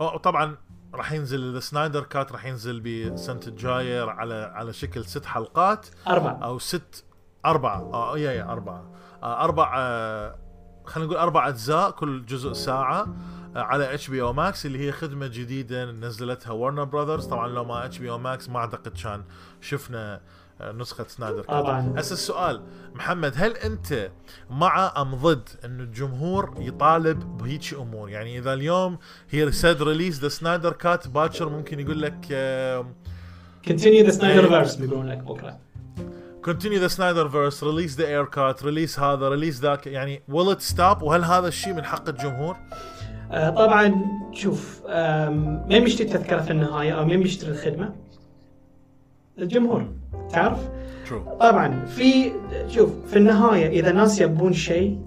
[0.00, 0.56] أو طبعا
[0.94, 6.38] راح ينزل the Snyder cut راح ينزل بسنة الجاية على على شكل ست حلقات؟ أربعة.
[6.44, 7.04] أو ست
[7.46, 7.80] أربعة.
[7.92, 8.90] آه yeah yeah أربعة.
[9.22, 10.38] آه أربع آه
[10.84, 13.08] خلينا نقول أربع أجزاء كل جزء ساعة
[13.56, 17.64] آه على اتش بي أو ماكس اللي هي خدمة جديدة نزلتها ورنر براذرز طبعا لو
[17.64, 19.24] ما اتش بي أو ماكس ما أعتقد كان
[19.60, 20.20] شفنا
[20.62, 21.50] نسخة Snyder cut.
[21.50, 22.62] طبعا هسه السؤال
[22.94, 24.10] محمد هل أنت
[24.50, 28.98] مع أم ضد انه الجمهور يطالب بهيك أمور يعني إذا اليوم
[29.30, 32.14] he said release the Snyder cut باكر ممكن يقول لك
[33.66, 34.48] continue the Snyder.
[34.48, 35.58] verse بيقولون لك بكرة
[36.46, 40.74] continue the Snyder verse release the air cut release هذا release ذاك يعني will it
[40.74, 42.56] stop وهل هذا الشيء من حق الجمهور؟
[43.32, 43.94] آه، طبعا
[44.32, 47.94] شوف آم، مين بيشتري التذكره في النهاية أو مين بيشتري الخدمة؟
[49.38, 49.86] الجمهور
[50.30, 50.58] تعرف؟
[51.08, 52.32] true طبعا في
[52.68, 54.98] شوف في النهاية إذا ناس يبون شيء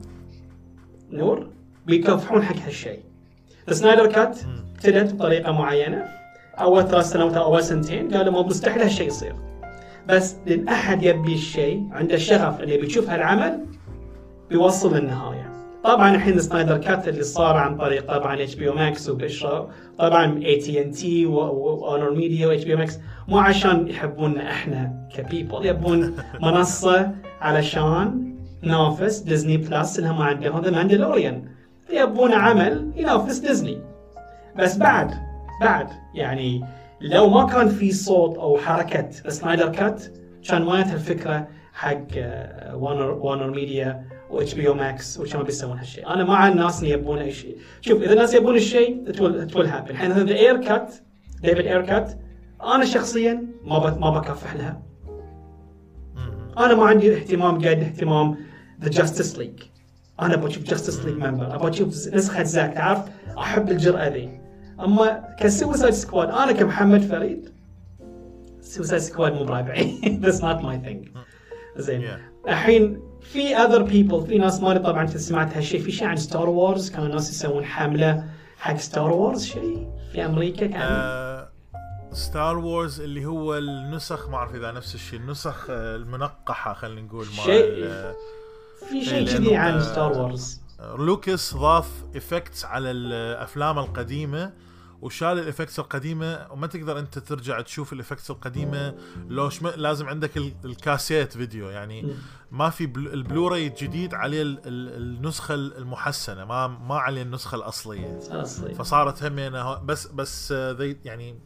[1.12, 1.48] نور
[1.86, 3.00] بيكافحون حق هالشيء.
[3.70, 4.40] السنايدر كات
[4.76, 6.06] ابتدت بطريقة معينة
[6.60, 9.36] أول ثلاث سنوات أو أول سنتين قالوا ما مستحيل هالشيء يصير.
[10.08, 13.66] بس لأن احد يبي الشيء عنده الشغف اللي بيشوف هالعمل
[14.50, 15.39] بيوصل للنهاية.
[15.84, 20.44] طبعا الحين Snyder cut اللي صار عن طريق طبعا اتش بي أو ماكس وبشرى طبعا
[20.46, 25.23] اي تي ان تي وارنر ميديا واتش بي أو ماكس مو عشان يحبوننا إحنا ك
[25.23, 27.12] people يبون منصة
[27.42, 31.44] علشان نافس ديزني بلس انهم عندهم ذا ماندلوريان
[31.94, 33.78] يبون عمل ينافس ديزني
[34.56, 35.12] بس بعد
[35.62, 36.66] بعد يعني
[37.02, 40.04] لو ما كان في صوت أو حركة Snyder cut
[40.50, 42.08] كان ما الفكرة حق
[42.74, 47.18] وارنر وارنر ميديا واتش بي أو ماكس وكانوا بيسوون هالشيء، أنا مع الناس اللي يبون
[47.18, 50.96] أي شيء، شوف إذا الناس يبون الشيء it will happen، الحين the Ayer cut
[51.42, 52.20] ديفيد Ayer cut
[52.64, 54.82] أنا شخصيا ما ما بكافح لها،
[56.58, 58.38] أنا ما عندي اهتمام قد اهتمام
[58.82, 59.60] ذا جاستس ليج
[60.22, 63.00] أنا بشوف جاستس ليج member أبغى أشوف نسخة زاك تعرف؟
[63.38, 64.40] أحب الجرأة ذي.
[64.80, 67.50] أما ك سوسايد سكواد أنا كمحمد فريد
[68.62, 71.08] سوسايد سكواد مو برابعي that's not my thing
[71.78, 72.04] زين.
[72.48, 73.00] الحين
[73.34, 77.06] في other people في ناس ما طبعا سمعت هالشيء في شيء عن ستار وورز كانوا
[77.08, 78.24] الناس يسوون حملة
[78.58, 81.46] حق ستار وورز شيء في أمريكا كان.
[82.14, 87.26] ستار وورز اللي هو النسخ ما أعرف إذا نفس الشيء النسخ آه، المنقحة خلينا نقول
[87.26, 88.16] مال شيء- آه،
[88.90, 90.62] في شيء لأنه- كذي عن ستار وورز
[90.98, 94.52] لوكاس ضاف effects على الأفلام القديمة.
[95.02, 98.96] وشال ال effects القديمة وما تقدر أنت ترجع تشوف ال effects القديمة
[99.28, 99.68] لو شم...
[99.68, 101.70] لازم عندك ال- الكاسيت فيديو.
[101.70, 102.14] يعني.
[102.52, 103.08] ما في بل...
[103.08, 104.58] البلوراي الجديد عليه ال...
[104.66, 105.18] ال...
[105.18, 108.20] النسخة المحسنة ما ما عليه النسخة الأصلية.
[108.32, 111.40] اصلي فصارت همينه بس بس آه، ذي يعني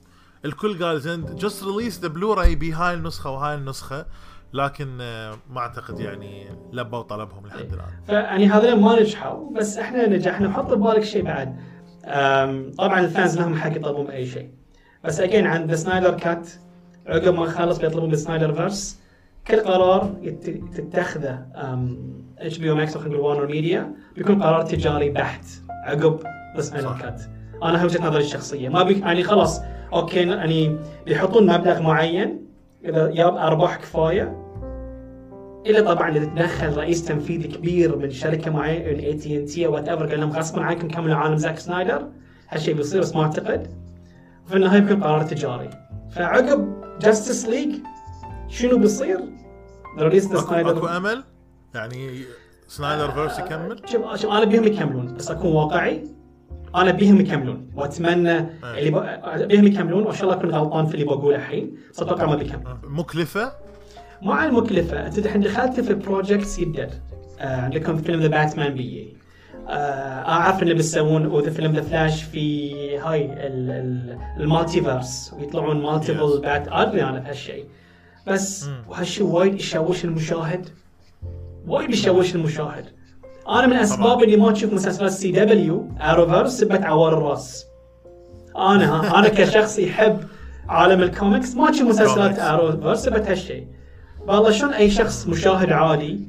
[0.45, 4.05] الكل قال زين just release the Blu-ray بهاي النسخه وهاي النسخة.
[4.53, 8.03] لكن آه، ما أعتقد يعني لبوا طلبهم لحد الآن.
[8.05, 11.59] فيعني هذول ما نجحوا بس إحنا نجحنا حط ببالك شيء بعد.
[12.77, 14.49] طبعا ال fans لهم حق يطلبون باي شيء.
[15.03, 16.49] بس again عند the Snyder Cut
[17.07, 18.99] عقب ما خلص بيطلبون بال Snyderverse
[19.47, 21.45] كل قرار يت- تتخذه
[22.39, 25.45] HBO Max خلينا نقول WarnerMedia بيكون قرار تجاري بحت
[25.85, 26.19] عقب
[26.55, 27.21] the Snyder Cut.
[27.63, 28.69] أنا وجهة نظري الشخصية.
[28.69, 29.61] ما بي يعني خلاص
[29.93, 32.45] okay يعني بيحطون مبلغ معين
[32.85, 34.42] إذا جاب أرباح كفاية
[35.65, 39.73] إلا طبعا إذا تدخل رئيس تنفيذي كبير من شركة معينة اي تي ان تي أو
[39.73, 42.07] whatever قال لهم غصبا عنكم كملوا عالم زاك سنايدر.
[42.49, 43.67] هالشيء بيصير بس ما أعتقد.
[44.47, 45.69] في النهاية بيكون قرار تجاري.
[46.15, 47.75] فعقب Justice League
[48.47, 49.19] شنو بيصير؟
[49.99, 51.23] رئيس ذا اكو, سنايدر أمل؟
[51.75, 52.21] يعني
[52.67, 56.03] Snyderverse يكمل؟ شوف شوف أنا بيهم يكملون بس أكون واقعي.
[56.75, 59.47] أنا بيهم يكملون وأتمنى اللي ب...
[59.47, 62.77] بيهم يكملون وإن شاء الله أكون غلطان في اللي بقوله الحين بس أتوقع ما بيكمل.
[62.83, 63.51] مكلفة؟
[64.23, 66.59] مع المكلفة انت الحين دخلت في project
[67.39, 69.17] آه عندكم فيلم The Batman بي
[69.67, 69.71] آه
[70.27, 76.39] اعرف إنه بيسوون وذا فيلم The Flash في هاي ال- ال- ال multiverse ويطلعون multiple.
[76.41, 77.65] But ادري أنا بهالشيء
[78.27, 78.69] بس.
[78.89, 80.69] وهالشيء وايد يشوش المشاهد
[81.67, 82.85] وايد يشوش المشاهد
[83.49, 84.23] أنا من أسباب.
[84.23, 87.65] إني ما أشوف مسلسلات CW Arrowverse سبت عوار الرأس
[88.57, 90.17] أنا ها أنا كشخص يحب
[90.69, 92.39] عالم الكوميكس ما أشوف مسلسلات.
[92.39, 93.67] Arrowverse سبت هالشيء
[94.27, 96.27] والله شلون أي شخص مشاهد عادي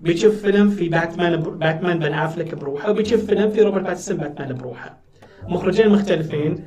[0.00, 4.98] بيشوف فيلم في باتمان باتمان بن أفلك بروحه وبيشوف فيلم في روبرت باتنسون باتمان بروحه.
[5.48, 6.64] مخرجين مختلفين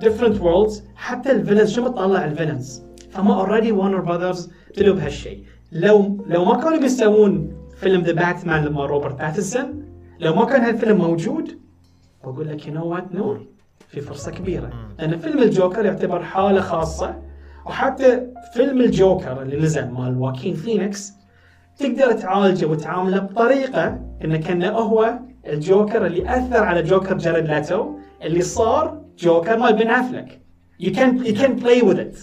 [0.00, 5.44] different worlds حتى ال villains شو بتطلع ال villains؟ فما already Warner Brothers ابتدوا بهالشيء
[5.72, 9.84] لو لو ما كانوا بيسوون فيلم The Batman لما روبرت باتنسون
[10.20, 11.58] لو ما كان هالفيلم موجود
[12.24, 13.46] بقول لك you know what no
[13.88, 14.70] في فرصة كبيرة.
[14.98, 17.27] لأن فيلم الجوكر يعتبر حالة خاصة.
[17.68, 21.12] وحتى فيلم الجوكر اللي نزل مال واكين فينيكس
[21.78, 28.42] تقدر تعالجه وتعامله بطريقة انه كان هو الجوكر اللي أثر على جوكر جاريد ليتو اللي
[28.42, 30.40] صار جوكر مال بن أفلك.
[30.80, 32.16] you can you can play with it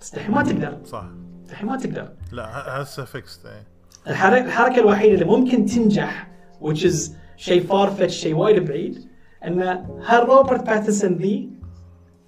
[0.00, 0.78] بس الحين ما تقدر.
[0.84, 1.04] صح.
[1.50, 2.08] الحين ما تقدر.
[2.32, 3.66] لا هسه fixed إيه.
[4.08, 6.28] الحركة الحركة الوحيدة اللي ممكن تنجح
[6.60, 9.08] which is شيء far-fetched شيء وايد بعيد
[9.44, 9.62] إن
[10.06, 11.50] هل روبرت باتنسون ذي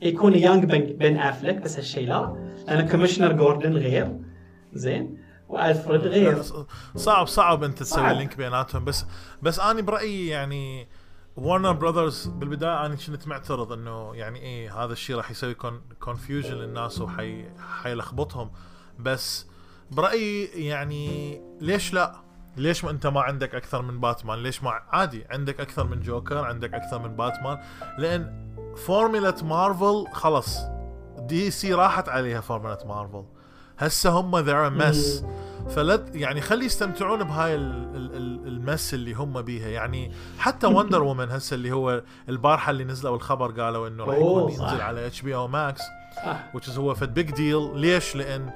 [0.02, 2.47] يكون young بن, بن أفلك بس هالشيء لا.
[2.68, 4.20] لأن Commissioner Gordon غير.
[4.72, 5.18] زين.
[5.48, 6.42] وألفريد غير.
[6.96, 8.16] صعب صعب أنت تسوي صعب.
[8.16, 8.84] link بيناتهم.
[8.84, 9.06] بس
[9.42, 10.88] بس أنا برأيي يعني
[11.36, 15.56] Warner Brothers بالبداية أنا كنت معترض إنه يعني إيه هذا الشيء راح يسوي
[16.00, 17.44] confusion للناس وحي
[17.82, 18.50] حيلخبطهم.
[18.98, 19.46] بس
[19.90, 22.14] برأيي يعني ليش لا؟
[22.56, 26.44] ليش ما أنت ما عندك أكثر من باتمان؟ ليش ما عادي عندك أكثر من جوكر،
[26.44, 27.58] عندك أكثر من باتمان،
[27.98, 30.58] لأن فورمولا مارفل خلص
[31.28, 33.24] DC راحت عليها فورمولا مارفل.
[33.78, 35.24] هسه هم their mess
[35.68, 39.68] فلا يعني خلي يستمتعون بهاي ال- ال- ال- ال mess اللي هم بيها.
[39.68, 44.50] يعني حتى Wonder Woman هسه اللي هو البارحة اللي نزلوا الخبر قالوا إنه راح يكون
[44.52, 44.80] ينزل.
[44.80, 45.80] على HBO Max
[46.56, 48.50] which is هو فد big deal ليش؟ لأن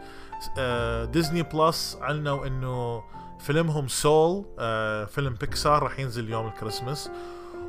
[0.58, 3.02] آه Disney Plus علنوا إنه
[3.40, 7.10] فيلمهم Soul آه فيلم بيكسار راح ينزل يوم الكريسماس.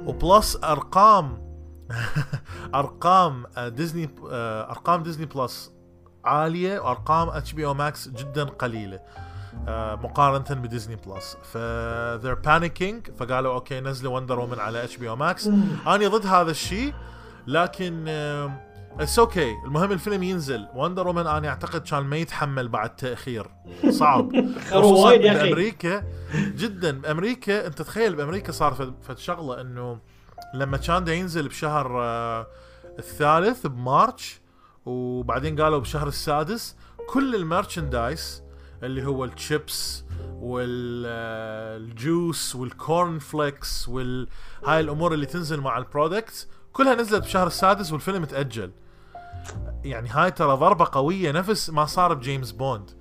[0.05, 1.52] و plus أرقام
[2.75, 5.71] ارقام آه ديزني آه أرقام Disney Plus
[6.25, 8.99] عالية وأرقام HBO Max جدا قليلة
[9.67, 11.37] آه مقارنه ب Disney Plus.
[11.43, 11.57] ف
[12.23, 13.11] they're panicking.
[13.19, 15.47] فقالوا okay نزلوا Wonder Woman على HBO Max
[15.87, 16.93] أنا ضد هذا الشيء
[17.47, 18.05] لكن
[18.99, 19.65] it's okay okay.
[19.65, 20.67] المهم الفيلم ينزل.
[20.75, 23.47] Wonder Woman أنا أعتقد كان ما يتحمل بعد تأخير.
[23.89, 24.31] صعب.
[24.71, 26.03] خصوصاً بأمريكا.
[26.35, 27.01] جدا.
[27.01, 29.99] بأمريكا أنت تخيل بأمريكا صار فد شغله إنه
[30.53, 32.47] لما كان ينزل بشهر آه،
[32.99, 34.41] الثالث ب March
[34.85, 36.75] وبعدين قالوا بشهر السادس
[37.09, 38.43] كل ال merchandise
[38.83, 40.05] اللي هو ال chips
[40.41, 41.45] وال juice
[42.55, 48.25] وال corn flakes وهاي الأمور اللي تنزل مع ال product كلها نزلت بشهر السادس والفيلم
[48.25, 48.71] تأجل.
[49.83, 52.91] يعني هاي ترى ضربة قوية نفس ما صار بجيمس بوند.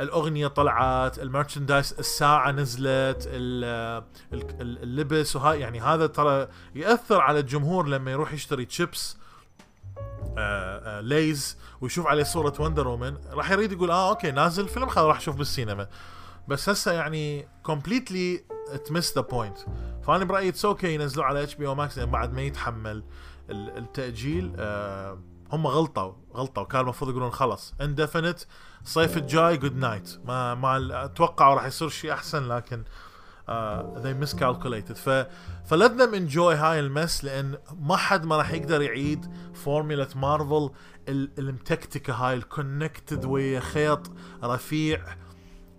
[0.00, 7.20] الأغنية طلعت ال merchandise الساعة نزلت ال- ال- ال- اللبس وهاي يعني هذا ترى يأثر
[7.20, 9.16] على الجمهور لما يروح يشتري تشيبس
[10.38, 14.88] آه، آه، Lay's ويشوف عليه صورة Wonder Woman راح يريد يقول آه okay نازل فيلم
[14.88, 15.88] خلاص راح أشوف بالسينما.
[16.48, 18.44] بس هسه يعني completely
[18.86, 19.58] missed the point
[20.06, 23.04] فأنا برأيي it's okay ينزلوه على HBO Max لأن بعد ما يتحمل
[23.50, 25.18] ال- التأجيل آه
[25.52, 28.38] هم غلطوا غلطوا كان المفروض يقولون خلص اندفنت
[28.84, 32.82] الصيف الجاي good night ما ما أتوقع راح يصير شيء أحسن لكن
[33.48, 33.50] uh,
[34.02, 34.92] they miscalculated.
[34.92, 35.26] ف
[35.66, 40.08] ف let them enjoy هاي ال mess لأن ما حد ما راح يقدر يعيد فورمولا
[40.16, 40.70] مارفل
[41.08, 44.10] ال- المتكتكة هاي ال connected ويا خيط
[44.44, 45.00] رفيع.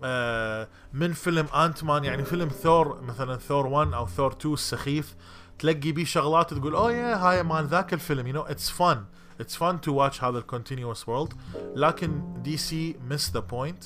[0.04, 5.14] آه، من فيلم Ant-Man يعني فيلم ثور مثلا ثور 1 أو ثور 2 السخيف
[5.58, 9.04] تلقي بيه شغلات تقول اوه يا هاي مال ذاك الفيلم you know it's fun
[9.40, 11.32] it's fun to watch هذا ال continuous world
[11.76, 13.84] لكن DC missed the point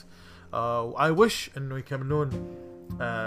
[0.54, 2.30] I wish إنه يكملون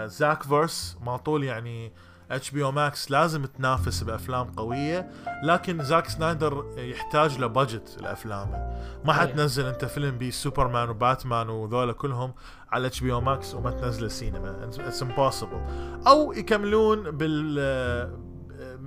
[0.05, 1.91] Zackverse ما طول يعني
[2.31, 5.09] HBO Max لازم تنافس بأفلام قوية.
[5.43, 9.13] لكن زاك سنايدر يحتاج له budget لافلامه ما.
[9.13, 12.33] حتنزل أنت فيلم بي سوبرمان وباتمان وذولا كلهم
[12.71, 14.63] على HBO Max وما تنزله سينما.
[14.63, 15.61] it's impossible
[16.07, 18.26] أو يكملون بال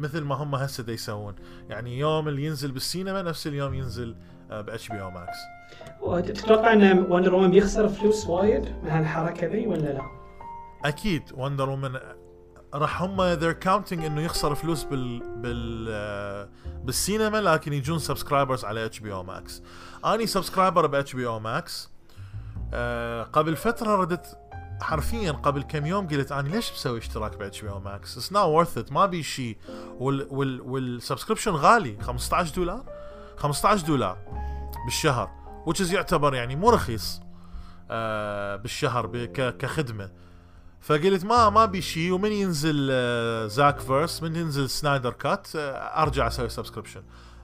[0.00, 1.34] مثل ما هم هسه دا يسوون.
[1.68, 4.16] يعني يوم اللي ينزل بالسينما نفس اليوم ينزل
[4.50, 5.36] ب HBO Max.
[6.26, 10.02] تتوقع إن Wonder Woman بيخسر فلوس وايد من هالحركة ذي ولا لا؟
[10.84, 11.98] أكيد Wonder Woman
[12.74, 16.48] راح هم they're counting إنه يخسر فلوس بال بال آه،
[16.84, 19.62] بالسينما لكن يجون subscribers على HBO Max
[20.04, 21.90] أني subscriber ب HBO Max
[23.32, 24.38] قبل فترة ردت
[24.80, 28.78] حرفيا قبل كم يوم قلت أنا ليش بسوي اشتراك ب HBO Max؟ it's not worth
[28.78, 29.56] it ما بي شيء
[29.98, 31.96] وال وال وال subscription غالي.
[32.02, 32.84] 15 دولار.
[33.36, 34.18] 15 دولار
[34.84, 35.30] بالشهر.
[35.66, 37.20] Which is يعتبر يعني مو رخيص.
[37.90, 40.10] آه بالشهر كخدمة.
[40.80, 46.26] فقلت ما ما بي شيء ومن ينزل آه، Zackverse من ينزل Snyder Cut آه، أرجع
[46.26, 47.02] أسوي subscription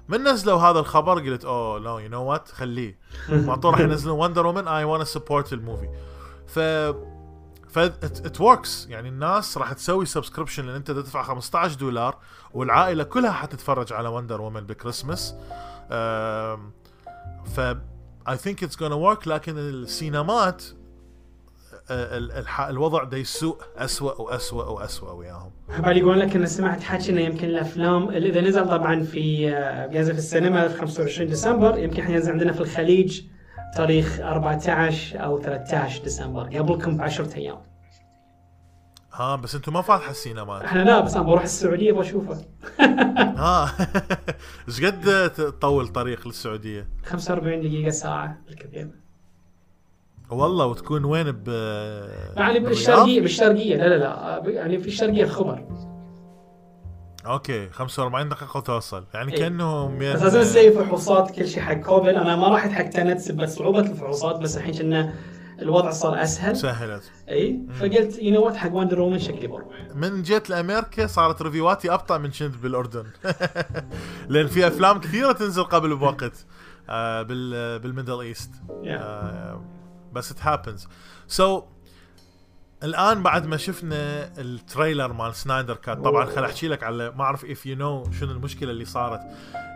[0.08, 2.98] من نزلوا هذا الخبر قلت oh no you know what خليه.
[3.46, 5.88] ما طول راح ينزلون Wonder Woman اي وأنا support ال movie
[6.46, 6.58] ف
[7.76, 12.18] ف works يعني الناس راح تسوي subscription لأن أنت تدفع 15 دولار
[12.54, 15.34] والعائلة كلها حتتفرج على Wonder Woman ب Christmas
[17.44, 17.60] ف
[18.28, 20.64] I think it's gonna work لكن السينمات
[21.90, 25.50] آه، الوضع دا يسوء اسوء واسوء واسوء وياهم.
[25.78, 29.46] بالي يقول لك أنا سمعت حكي انه يمكن الأفلام إذا نزل طبعا في
[29.90, 33.22] بينزل في السينما في 25 ديسمبر يمكن حينزل عندنا في الخليج
[33.76, 36.42] تاريخ 14 أو 13 ديسمبر.
[36.42, 37.58] قبلكم ب 10 أيام.
[39.12, 40.64] ها بس أنتم ما فاتحة السينما.
[40.64, 42.44] إحنا لا بس أنا بروح السعودية بشوفه.
[43.42, 43.70] ها
[44.68, 48.90] إيش قد تطول طريق للسعودية؟ 45 دقيقة ساعة بالكثير.
[50.30, 51.48] والله وتكون وين ب
[52.36, 53.76] يعني؟ بالشرقية بالشرقية.
[53.76, 54.42] لا لا لا.
[54.50, 55.66] يعني في الشرقية الخبر.
[57.26, 59.04] أوكي 45 دقيقة وتوصل.
[59.14, 59.48] يعني إيه.
[59.48, 62.14] من بس لازم تسوي فحوصات كل شيء حق كوفيد.
[62.14, 65.14] أنا ما رحت حق Tenet بس صعوبه الفحوصات بس الحين كنا
[65.62, 66.56] الوضع صار أسهل.
[66.56, 67.02] سهلت.
[67.28, 69.68] اي فقلت you know what حق Wonder Woman شكلي بروح.
[69.94, 73.06] من جيت لأمريكا صارت review اتي أبطأ من كنت بالأردن.
[74.28, 76.46] لأن في أفلام كثيرة تنزل قبل بوقت
[76.88, 78.50] آه بال بال Middle East.
[78.86, 79.64] آه
[80.12, 80.88] بس it happens
[81.26, 81.62] so
[82.82, 87.24] الآن بعد ما شفنا ال trailer مال Snyder Cut طبعا خل أحكي لك على ما
[87.24, 89.20] أعرف if you know شنو المشكلة اللي صارت.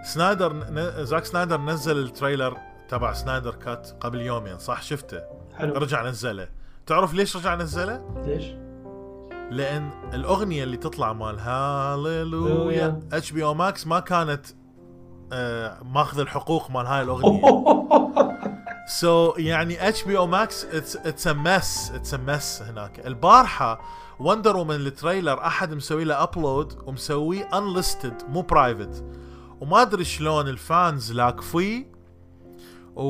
[0.04, 2.56] سنايدر ن- زاك سنايدر نزل ال trailer
[2.88, 5.20] تبع Snyder Cut قبل يومين صح؟ شفته؟
[5.58, 5.74] حلو.
[5.74, 6.48] رجع نزله.
[6.86, 8.44] تعرف ليش رجع نزله؟ ليش؟
[9.50, 14.46] لأن الأغنية اللي تطلع مال Hallelujah HBO Max ما كانت
[15.32, 17.40] آه ماخذ الحقوق مال هاي الأغنية.
[18.86, 23.06] so so, يعني HBO Max it's a mess it's a mess هناك.
[23.06, 23.80] البارحة
[24.20, 29.04] Wonder Woman ال trailer أحد مسوي له upload ومسويه unlisted مو private
[29.60, 31.92] وما أدري شلون الفانز لاكفيه
[32.96, 33.02] و...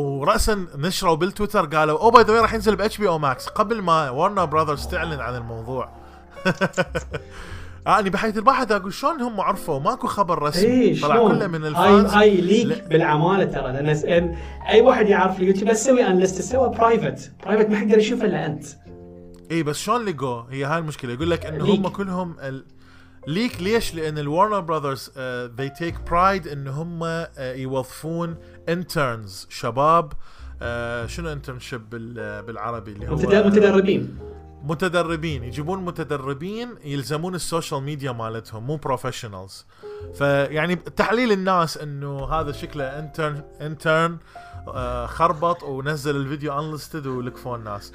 [0.00, 4.10] وراسا نشروا بالتويتر قالوا أو باي ذا راح ينزل باتش بي أو ماكس قبل ما
[4.10, 5.90] ورنر براذرز تعلن عن الموضوع.
[7.86, 10.66] يعني بحيث البحث أقول شلون هم عرفوا؟ ماكو خبر رسمي.
[10.72, 12.10] اي طلع؟ كله من الفانز.
[12.12, 12.88] هاي ليك لا.
[12.88, 14.36] بالعماله ترى لأن
[14.68, 18.46] أي واحد يعرف اليوتيوب بس سوي انلست سوى برايفت برايفت ما حد يقدر يشوفه إلا
[18.46, 18.64] أنت.
[19.50, 21.12] اي بس شلون لقوه؟ هي هاي المشكلة.
[21.12, 21.64] يقول لك إنه.
[21.64, 22.64] هم كلهم ال...
[23.26, 25.10] leak ليش؟ لأن ال Warner Brothers
[25.60, 28.36] they take pride إن هم uh, يوظفون
[28.68, 30.64] interns شباب uh,
[31.06, 31.90] شنو internship
[32.46, 34.18] بالعربي اللي هو؟ متد- متدربين
[34.64, 39.66] متدربين يجيبون متدربين يلزمون ال social media مالتهم مو professionals
[40.14, 44.18] فيعني تحليل الناس إنه هذا شكله intern intern
[45.06, 47.92] خربط ونزل الفيديو unlisted ولكفوا الناس.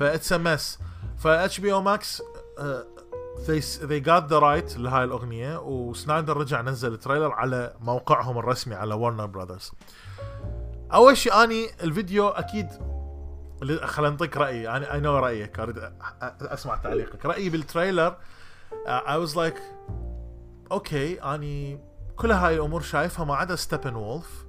[0.00, 0.78] ف it's
[1.18, 2.22] mess ف HBO Max
[3.46, 8.94] they they got the right لهاي الأغنية وسنايدر رجع نزل trailer على موقعهم الرسمي على
[8.94, 9.72] Warner Brothers
[10.94, 12.68] أول شيء أني الفيديو أكيد
[13.62, 14.68] اللي- خل أنطيك رأيي.
[14.68, 15.78] أنا I know رأيك أريد
[16.42, 17.26] أسمع تعليقك.
[17.26, 18.16] رأيي بال trailer
[18.86, 19.62] I was like
[20.72, 21.80] okay أني
[22.16, 24.46] كل هاي الأمور شايفها ما عدا Steppenwolf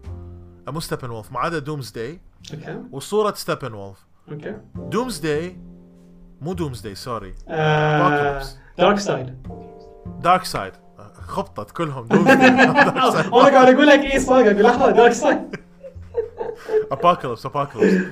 [0.67, 2.21] مو Steppenwolf ما عدا Doomsday
[2.53, 2.81] okay.
[2.91, 3.97] وصورة Steppenwolf
[4.31, 5.57] okay Doomsday
[6.41, 7.35] مو Doomsday sorry
[8.77, 9.47] Darkseid
[10.19, 10.73] Darkseid
[11.27, 15.55] خبطت كلهم Doomsday أنا قاعد أقول لك اي صاق أقول لحظة Darkseid
[16.91, 18.05] Apokolips Apokolips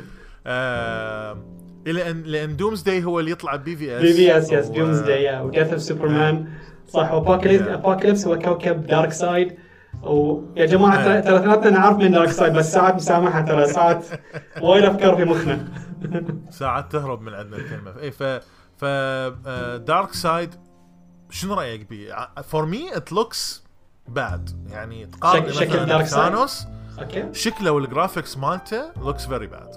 [1.85, 4.01] لأن لأن Doomsday هو اللي يطلع BVS.
[4.01, 6.47] BVS yes Doomsday و Death of Superman
[6.87, 7.67] صح و Apokolips.
[7.67, 9.55] Apokolips هو كوكب Darkseid
[10.03, 11.25] ويا جماعة Yeah.
[11.25, 14.05] ترى اثنيناتنا نعرف من Darkseid بس ساعات مسامحة ترى ساعات
[14.61, 15.67] وايد أفكار في مخنا.
[16.49, 17.99] ساعات تهرب من عندنا الكلمة.
[18.01, 18.23] اي ف
[18.77, 18.85] ف
[19.77, 20.55] Darkseid
[21.29, 23.63] شنو رأيك بيه؟ for me it looks
[24.07, 26.65] bad يعني تقارن شك- شكل Darkseid؟ Thanos
[26.99, 27.25] okay.
[27.33, 29.69] شكله وال graphics مالته looks very bad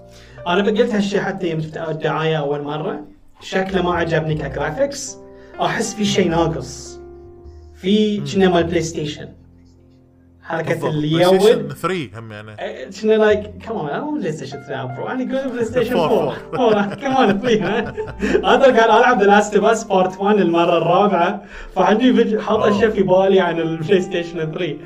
[0.46, 3.04] أنا قلت هالشيء حتى يوم شفت الدعاية أول مرة.
[3.40, 5.16] شكله ما عجبني ك graphics
[5.60, 7.00] أحس في شيء ناقص.
[7.74, 9.28] في كنا مال بلاي ستيشن
[10.42, 12.90] حركه اللي يول 3 هم يعني.
[13.02, 16.94] كنا لايك كمان أنا مو بلاي ستيشن 3 برو أنا قول بلاي ستيشن Four, 4
[16.94, 17.78] كمان 3
[18.34, 21.42] أنا قاعد ألعب ذا لاست اوف اس بارت 1 المرة الرابعة.
[21.76, 22.58] فعندي حاط.
[22.58, 24.76] أشياء في بالي عن البلاي ستيشن 3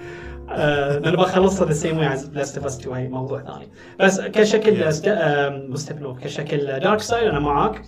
[0.51, 3.69] آه، لأن بخلصها ذا سيم واي از لاست اوف اس 2 هي موضوع ثاني.
[4.01, 4.91] بس كشكل آه،
[5.75, 7.83] ستيب كشكل دارك سايد أنا معاك.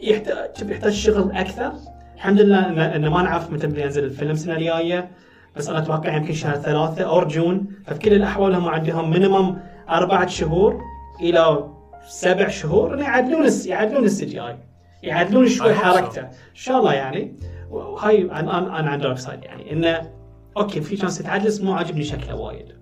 [0.00, 1.72] يحتاج يحتاج شغل أكثر.
[2.14, 5.10] الحمد لله ان, إن ما نعرف متى بينزل الفيلم السنة الجاية.
[5.56, 7.66] بس أنا أتوقع يمكن شهر ثلاثة أو June.
[7.86, 9.56] ففي كل الأحوال هم عندهم minimum
[9.90, 10.80] أربعة شهور
[11.20, 11.68] إلى
[12.08, 12.94] سبع شهور.
[12.94, 14.56] إنه يعدلون يعدلون ال CGI
[15.02, 15.74] يعدلون شوي.
[15.74, 16.20] حركته.
[16.20, 17.36] إن شاء الله يعني.
[17.70, 19.72] وهاي أنا أنا أنا عن دارك سايد يعني.
[19.72, 20.10] إنه
[20.56, 22.76] okay في chance يتعدل بس مو عاجبني شكله وايد.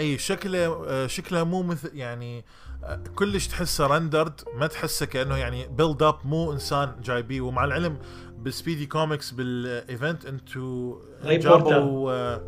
[0.00, 2.44] أي شكله آه، شكله مو مثل يعني
[2.84, 7.98] آه، كلش تحسه rendered ما تحسه كأنه يعني build up مو إنسان جايبيه ومع العلم
[8.38, 12.38] بال CB DC Comics بال event انتو جابوا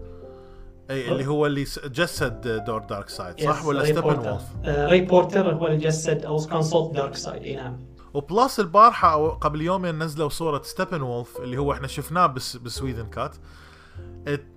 [0.90, 4.04] أي اللي هو اللي جسد دور دارك سايد صح؟ Yes, ولا ستيبن.
[4.04, 7.86] وولف ري بورتر هو اللي جسد أو كان صوت دارك سايد إي نعم.
[8.14, 12.56] و plus البارحة أو قبل يومين نزلوا صورة ستيبن وولف اللي هو إحنا شفناه بس
[12.56, 13.36] ب Whedon cut.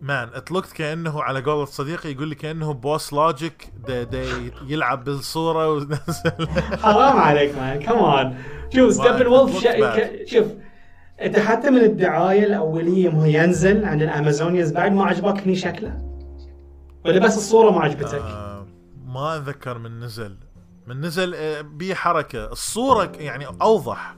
[0.01, 3.73] Man it looked كأنه على قولة صديقي يقول لي كأنه بوس لوجيك
[4.67, 5.97] يلعب بالصورة ونزل.
[6.83, 8.37] حرام عليك man come on
[8.75, 9.67] شوف ستيبن وولف.
[10.25, 10.47] شوف
[11.21, 16.01] انت حتى من الدعاية الأولية مو ينزل عن ال Amazonians بعد ما عجبك هني شكله.
[17.05, 18.67] ولا بس الصورة ما عجبتك؟ آه
[19.05, 20.37] ما أتذكر من نزل.
[20.87, 22.51] من نزل آه، بيه حركة.
[22.51, 24.15] الصورة يعني أوضح.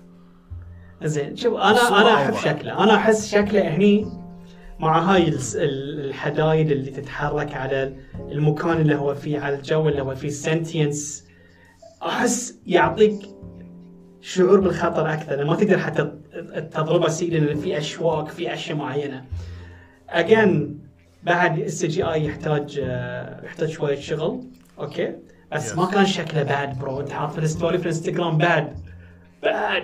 [1.03, 2.33] زين شوف أنا أنا أحب.
[2.35, 2.83] شكله.
[2.83, 4.20] أنا أحس شكله هني
[4.81, 7.93] مع هاي الحدايد اللي تتحرك على
[8.31, 10.29] المكان اللي هو فيه على الجو اللي هو فيه.
[10.29, 11.27] sometimes
[12.03, 13.19] أحس يعطيك
[14.21, 15.35] شعور بالخطر أكثر.
[15.35, 16.11] لما تقدر حتى
[16.71, 19.25] تضربه سيد لأن في أشواك في أشياء معينة.
[20.09, 20.79] again
[21.23, 24.41] بعد ال CGI يحتاج آه، يحتاج شوية شغل.
[24.79, 25.15] okay؟
[25.51, 25.77] بس Yes.
[25.77, 28.73] ما كان شكله bad bro انت حاط في ال story في الانستغرام bad
[29.43, 29.83] bad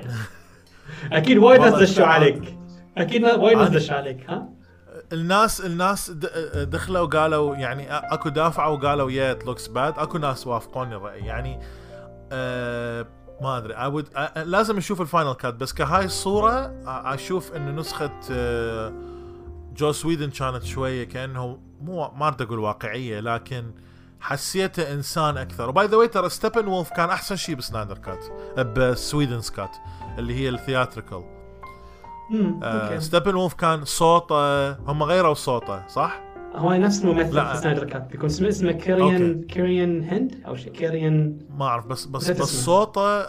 [1.11, 2.57] أكيد وايد دشوا عليك.
[2.97, 4.49] أكيد وايد دشوا عليك ها؟
[5.13, 6.11] الناس الناس
[6.55, 11.25] دخلوا وقالوا يعني اكو دافعوا وقالوا yeah it looks bad اكو ناس وافقوني الرأي.
[11.25, 11.59] يعني
[12.31, 13.07] آه
[13.41, 13.73] ما أدري.
[13.73, 15.53] I would, آه لازم نشوف ال final cut.
[15.53, 18.11] بس كهاي الصورة آه، أشوف إنه نسخة
[19.73, 23.71] Joss Whedon cut شوية كأنه مو ما أريد أقول واقعية لكن
[24.19, 25.69] حسيته إنسان أكثر.
[25.69, 28.25] و by the way ترى ستيبن وولف كان أحسن شيء بسنايدر cut
[28.59, 29.75] ب Joss Whedon's cut
[30.17, 31.36] اللي هي ال theatrical.
[32.63, 36.21] آه ستيبن وولف كان صوته هم غيروا صوته صح؟
[36.55, 37.53] هو نفس الممثل لا.
[37.53, 42.05] في سنايدر cut بيكون اسمه اسمه كيريان كيريان هند أو شيء كيريان ما أعرف بس
[42.05, 42.65] بس بس.
[42.65, 43.25] صوته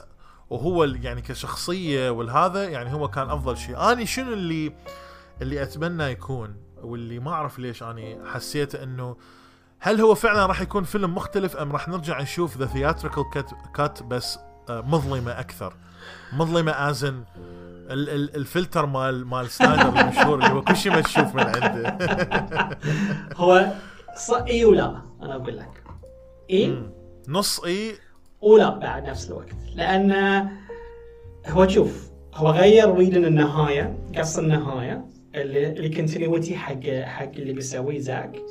[0.51, 4.73] وهو يعني كشخصية والهذا يعني هو كان أفضل شيء أني شنو اللي
[5.43, 9.17] اللي أتمنى يكون واللي ما أعرف ليش أني حسيت إنه
[9.81, 13.25] هل هو فعلا راح يكون فيلم مختلف أم راح نرجع نشوف the theatrical
[13.75, 14.39] cut بس
[14.69, 15.75] آه، مظلمة أكثر
[16.33, 17.25] مظلمة as in
[17.91, 21.99] ال ال الفلتر مال مال سنايدر المشهور اللي هو كل شيء ما تشوف من عنده.
[23.37, 23.73] هو
[24.17, 24.31] ص...
[24.31, 25.83] إي ولا أنا أقول لك.
[26.51, 26.83] إي.
[27.29, 27.93] نص إي.
[28.41, 29.49] ولا بعد نفس الوقت.
[29.75, 30.13] لأن
[31.49, 37.99] هو شوف هو غير Whedon النهاية قص النهاية اللي اللي continuity حق حق اللي بيسويه
[37.99, 38.43] زاك.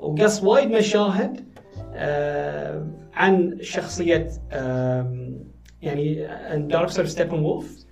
[0.00, 1.46] وقص وايد مشاهد
[1.94, 5.32] آه عن شخصية آه
[5.82, 7.85] يعني دارك ستيبن وولف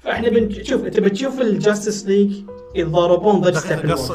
[0.00, 2.44] فاحنا بنشوف انت بتشوف الجاستس ليج
[2.74, 4.12] يتضاربون ضد ستيبن قص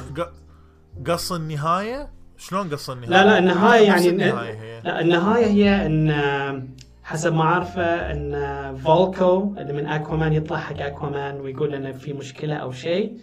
[1.07, 4.81] قص النهاية؟ شلون قص النهاية؟ لا لا النهاية يعني النهاية هي.
[4.81, 6.67] لا النهاية هي إن
[7.03, 12.55] حسب ما عارفه إن فولكو اللي من اكوامان يطلع حق اكوامان ويقول إنه في مشكلة
[12.55, 13.17] أو شيء.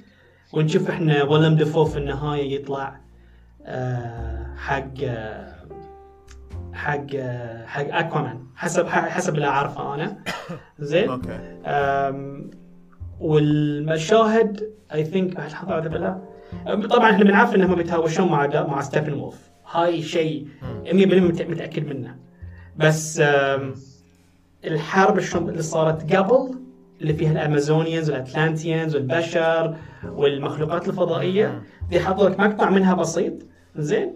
[0.53, 3.01] ونشوف إحنا Willem Dafoe في النهاية يطلع
[3.65, 5.52] آه، حق آه،
[6.73, 10.17] حق آه، حق اكوامان حسب حسب اللي أعرفه أنا.
[10.79, 11.39] زين؟ okay.
[13.21, 15.37] والمشاهد I think
[15.71, 16.19] اعوذ بالله.
[16.69, 20.49] أم، طبعا إحنا بنعرف إنهم بيتهاوشون مع مع ستيبن وولف هاي شيء
[20.85, 22.17] 100% مت- متأكد منه.
[22.77, 23.23] بس
[24.65, 25.19] الحرب
[25.49, 26.55] اللي صارت قبل
[27.01, 33.33] اللي فيها ال Amazonians وال Atlanteans والبشر والمخلوقات الفضائية دي حطوا لك مقطع منها بسيط.
[33.77, 34.13] زين؟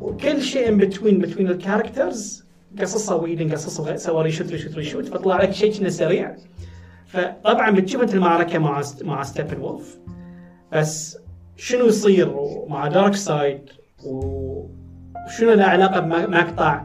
[0.00, 2.44] وكل شيء in between between ال characters
[2.80, 6.36] قصصها Whedon قصصها سوى reshoot reshoot reshoot فطلع لك شيء كنا سريع.
[7.06, 9.98] فطبعا بتشوف انت المعركه مع مع ستيبن وولف
[10.72, 11.18] بس
[11.56, 12.34] شنو يصير
[12.68, 13.70] مع دارك سايد
[14.04, 16.82] وشنو له علاقه بمقطع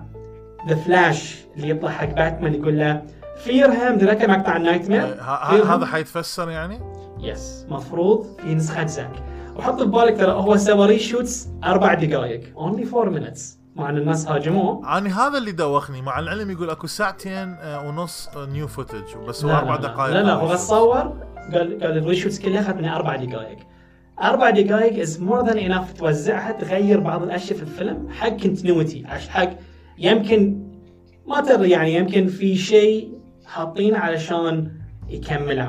[0.69, 3.01] The Flash اللي يطلع حق باتمان يقول له
[3.37, 6.79] فيرهام ذاك مقطع ال nightmare ه- ه- هذا حيتفسر يعني؟
[7.19, 9.23] yes مفروض في نسخة زاك
[9.61, 12.57] وحط في بالك ترى هو سوى reshoots أربع دقائق.
[12.57, 14.97] only four minutes مع أن الناس هاجموه.
[14.97, 16.01] أنا هذا اللي دوخني.
[16.01, 19.87] مع العلم يقول أكو ساعتين آه، ونص new footage بس هو أربع لا لا.
[19.87, 20.13] دقائق.
[20.13, 20.53] لا لا هو reshoot.
[20.53, 20.97] بس صور.
[21.53, 23.57] قال قال ال reshoots كلها اخذت منها أربع دقائق.
[24.21, 28.09] أربع دقائق is more than enough توزعها تغير بعض الأشياء في الفيلم.
[28.09, 29.49] حق continuity حق
[29.97, 30.67] يمكن
[31.27, 33.13] ما تدري يعني يمكن في شيء
[33.45, 34.71] حاطينه علشان
[35.09, 35.59] يكمل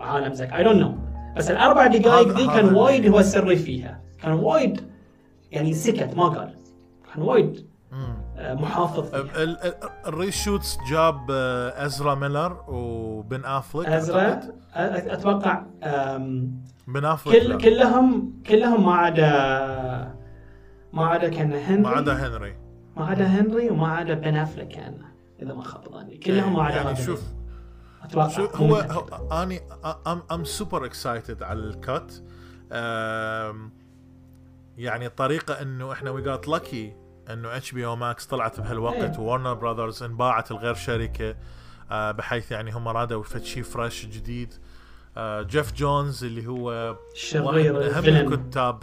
[0.00, 1.07] عالم زك I don't know
[1.38, 4.80] بس الأربع دقائق ذي كان وايد هو السري فيها كان وايد
[5.52, 6.54] يعني سكت ما قال
[7.14, 7.68] كان وايد.
[8.36, 9.20] آه، محافظ فيها.
[9.42, 9.74] ال- ال-
[10.06, 14.40] ال reshoots جاب آه، أزرا ميلر وبن أعتقد.
[14.74, 15.62] أ- أتوقع
[16.88, 17.58] بن آفليك كل.
[17.58, 19.28] كلهم كلهم ما عدا
[20.92, 22.54] ما عدا كان هنري ما عدا هنري
[22.96, 24.94] ما عدا هنري وما عدا بن افلك كان
[25.42, 27.22] إذا ما خاب ظني كلهم ما عدا يعني شوف
[28.10, 28.76] شو هو.
[28.76, 29.60] هو اني
[30.06, 32.12] I'm um super excited على ال cut
[34.78, 36.96] يعني الطريقة إنه إحنا we got lucky
[37.30, 39.18] إنه HBO Max طلعت بهالوقت إيه.
[39.18, 41.36] و Warner Brothers انباعت الغير شركة
[41.90, 44.54] آه، بحيث يعني هم رادوا شيء fresh جديد.
[45.16, 48.32] آه، جيف جونز اللي هو واحد الشرير من أهم ال villain.
[48.32, 48.82] الكتاب.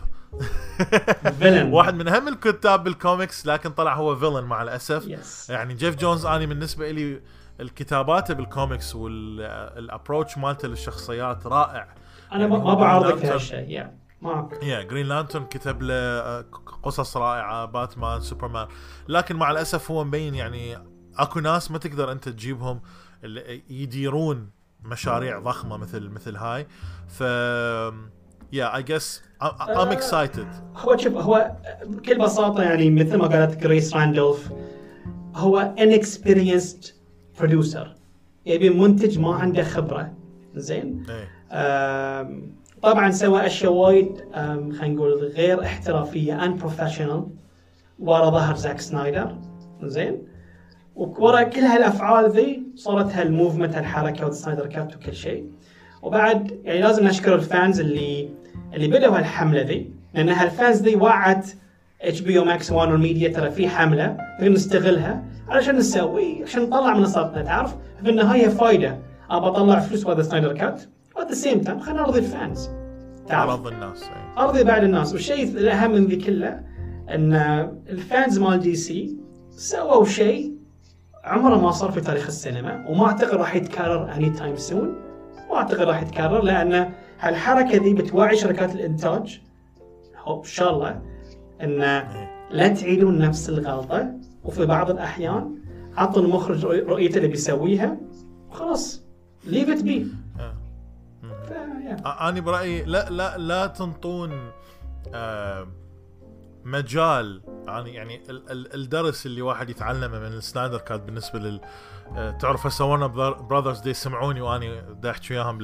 [1.74, 5.08] واحد من أهم الكتاب بالكوميكس لكن طلع هو villain مع الأسف.
[5.08, 7.22] yes يعني جيف جونز أني بالنسبة لي
[7.60, 11.88] الكتابات بال comics وال approach مالته للشخصيات رائع.
[12.32, 16.46] أنا ما يعني ما بعارضك هالشيء يا معك يا Green Lantern كتب له آه،
[16.84, 18.68] قصص رائعة باتمان سوبرمان
[19.08, 20.78] لكن مع الأسف هو مبين يعني
[21.18, 22.82] أكو ناس ما تقدر أنت تجيبهم
[23.24, 24.50] اللي يديرون
[24.84, 26.68] مشاريع ضخمة مثل مثل هاي.
[27.08, 27.22] ف
[28.52, 31.52] yeah I guess I'm excited هو شوف هو
[31.86, 34.52] بكل بساطة يعني مثل ما قالت جريس راندولف
[35.36, 36.92] هو inexperienced
[37.40, 37.88] producer.
[38.46, 40.14] يبي منتج ما عنده خبرة.
[40.56, 41.04] زين.
[41.52, 47.28] آم، طبعا سوى أشياء وايد خلينا نقول غير احترافية unprofessional
[48.00, 49.38] ورا ظهر زاك سنايدر.
[49.84, 50.22] زين.
[50.96, 55.50] ورا كل هالأفعال ذي صارت هال movement هالحركة وال Snyder Cut وكل شيء.
[56.02, 58.30] وبعد يعني لازم نشكر ال fans اللي
[58.74, 59.92] اللي بدأوا هالحملة ذي.
[60.14, 61.48] لأن هال fans ذي وعت
[62.06, 68.10] HBO Max Warner Media ترى في حملة نستغلها علشان نسوي عشان نطلع منصاتنا تعرف؟ في
[68.10, 68.98] النهاية فايدة.
[69.30, 70.82] أبى أطلع فلوس بهذا Snyder Cut
[71.16, 72.70] و at the same time خلينا نرضي ال fans.
[73.28, 74.44] تعرف؟ عرض الناس إيه.
[74.44, 75.14] أرضي بعد الناس.
[75.14, 76.62] والشيء الأهم من ذي كله
[77.10, 77.34] أن
[77.90, 79.18] ال fans مال DC
[79.52, 80.56] سووا شيء
[81.24, 84.96] عمره ما صار في تاريخ السينما وما أعتقد راح يتكرر any time soon
[85.50, 86.90] ما أعتقد راح يتكرر لأن
[87.20, 89.42] هالحركة ذي بتوعي شركات الإنتاج.
[90.28, 91.02] إن شاء الله.
[91.66, 91.80] إن
[92.52, 94.12] لا تعيدون نفس الغلطة
[94.44, 95.56] وفي بعض الأحيان
[95.98, 97.98] عطوا المخرج رؤ- رؤيته اللي بيسويها
[98.50, 99.04] وخلاص
[99.46, 100.08] leave it be.
[102.06, 104.52] أنا برأيي لا لا لا تنطون
[105.14, 105.68] آه
[106.66, 111.62] مجال يعني يعني ال- ال- الدرس اللي واحد يتعلمه من ال Snyder Cut بالنسبة لل
[112.16, 113.08] آه، تعرف هسه Warner
[113.42, 115.58] Brothers دي يسمعوني واني دا احكي وياهم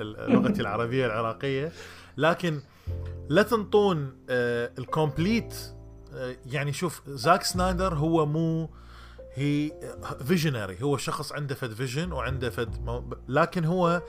[0.00, 1.72] ال- لغتي العربية العراقية.
[2.16, 2.60] لكن
[3.28, 5.54] لا تنطون آه ال complete
[6.14, 8.70] آه يعني شوف زاك سنايدر هو مو
[9.34, 9.72] هي
[10.24, 12.76] visionary هو شخص عنده فد vision وعنده فد
[13.28, 14.02] لكن هو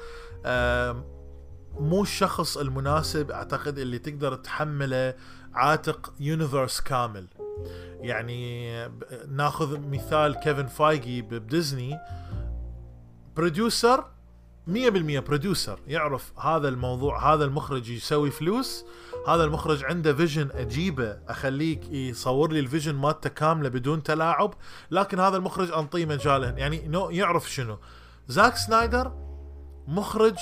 [1.79, 5.15] مو الشخص المناسب أعتقد اللي تقدر تحمله
[5.53, 7.27] عاتق universe كامل.
[7.99, 8.71] يعني
[9.27, 11.97] ناخذ مثال كيفن فايجي ب Disney
[13.35, 14.05] producer
[14.67, 14.69] 100%
[15.19, 18.85] producer يعرف هذا الموضوع هذا المخرج يسوي فلوس
[19.27, 24.53] هذا المخرج عنده vision أجيبه أخليك يصور لي ال vision مالته كاملة بدون تلاعب
[24.91, 27.77] لكن هذا المخرج أنطيه مجاله يعني no يعرف شنو.
[28.27, 29.11] زاك سنايدر
[29.87, 30.35] مخرج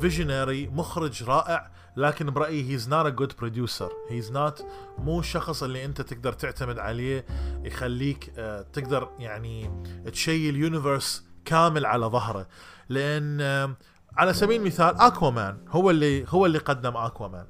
[0.00, 4.66] visionary مخرج رائع لكن برأيي he's not a good producer he's not
[4.98, 7.26] مو الشخص اللي أنت تقدر تعتمد عليه
[7.64, 12.46] يخليك آه، تقدر يعني تشيل universe كامل على ظهره.
[12.88, 13.76] لأن آه،
[14.16, 17.46] على سبيل المثال أكوامان هو اللي هو اللي قدم أكوامان.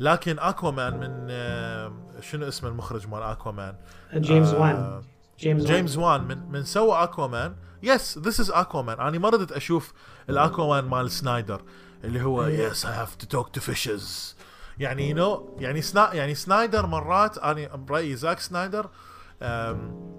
[0.00, 3.74] لكن أكوامان من آه، شنو اسم المخرج مال أكوامان؟
[4.14, 5.02] جيمس آه، وان.
[5.38, 5.74] جيمس وان.
[5.74, 6.20] جيمس وان.
[6.24, 9.00] من من سوى أكوامان yes this is أكوامان.
[9.00, 9.92] أنا ما ردت أشوف
[10.30, 11.62] الأكوامان مال سنايدر
[12.04, 14.36] اللي هو yes I have to talk to fishes
[14.78, 18.90] يعني you know يعني سنا يعني سنايدر مرات أنا برايي زاك سنايدر أم،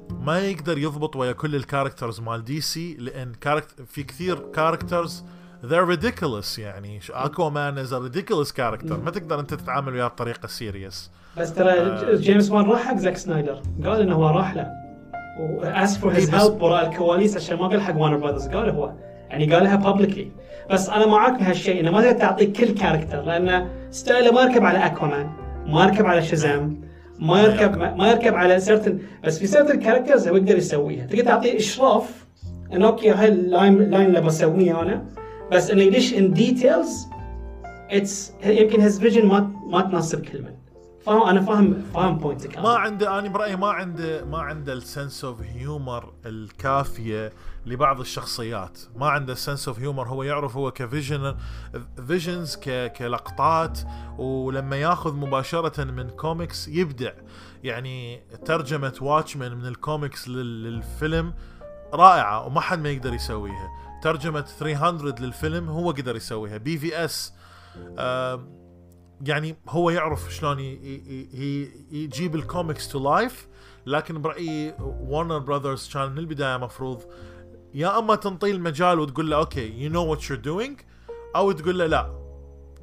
[0.10, 5.24] ما يقدر يضبط ويا كل ال characters مال DC لأن character في كثير characters
[5.64, 7.00] they're ridiculous يعني.
[7.10, 12.52] اكوامان is a ridiculous character ما تقدر أنت تتعامل وياه بطريقة serious بس ترى جيمس
[12.52, 14.68] وان راح حق زاك سنايدر قال إنه هو راح له.
[15.40, 18.94] و asked for his help وراء الكواليس عشان ما قال حق Warner Brothers قال هو.
[19.30, 20.32] يعني قالها publicly
[20.72, 24.66] بس أنا معاك بهالشيء إنه ما تقدر تعطي كل character لأن style ه ما يركب
[24.66, 25.30] على اكوامان
[25.68, 26.82] ما يركب على شازام
[27.22, 31.06] ما يركب ما يركب على certain بس في certain characters هو يقدر يسويها.
[31.06, 32.26] تقدر تعطيه إشراف
[32.74, 35.06] انه okay هاي ال line ال line اللي بسويه أنا.
[35.52, 37.08] بس انه يدش in details
[37.92, 40.52] it's يمكن his vision ما ما تناسب كل من
[41.06, 44.82] فاهم أنا فاهم فاهم point ك ما عنده أنا برأيي ما عنده ما عنده ال
[44.82, 47.32] sense of humor الكافية.
[47.66, 48.80] لبعض الشخصيات.
[48.96, 51.36] ما عنده ال sense of humor هو يعرف هو ك vision
[52.08, 52.56] visions
[52.98, 53.80] كلقطات
[54.18, 57.12] ولما ياخذ مباشرة من كوميكس يبدع.
[57.64, 61.34] يعني ترجمة واتشمان من الكوميكس لل- للفيلم
[61.94, 63.70] رائعة وما حد ما يقدر يسويها.
[64.04, 66.58] ترجمة 300 للفيلم هو قدر يسويها.
[66.58, 67.34] BVS
[69.26, 70.60] يعني هو يعرف شلون
[71.92, 73.48] يجيب ال comics to life
[73.86, 77.04] لكن برأيي Warner Brothers كان من البداية مفروض
[77.74, 80.80] يا أما تنطيه المجال وتقول له okay you know what you're doing
[81.36, 82.22] أو تقول له لا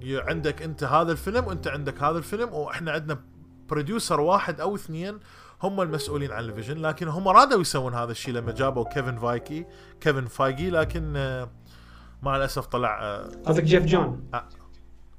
[0.03, 3.21] عندك أنت هذا الفيلم وأنت عندك هذا الفيلم وإحنا عندنا
[3.69, 5.19] producer واحد أو اثنين
[5.63, 6.83] هم المسؤولين عن ال vision.
[6.83, 9.67] لكن هم رادوا يسوون هذا الشيء لما جابوا كيفن فايجي
[10.01, 10.71] كيفن فايجي.
[10.71, 11.51] لكن آه،
[12.23, 14.31] مع الأسف طلع آه، قصدك جيف جون.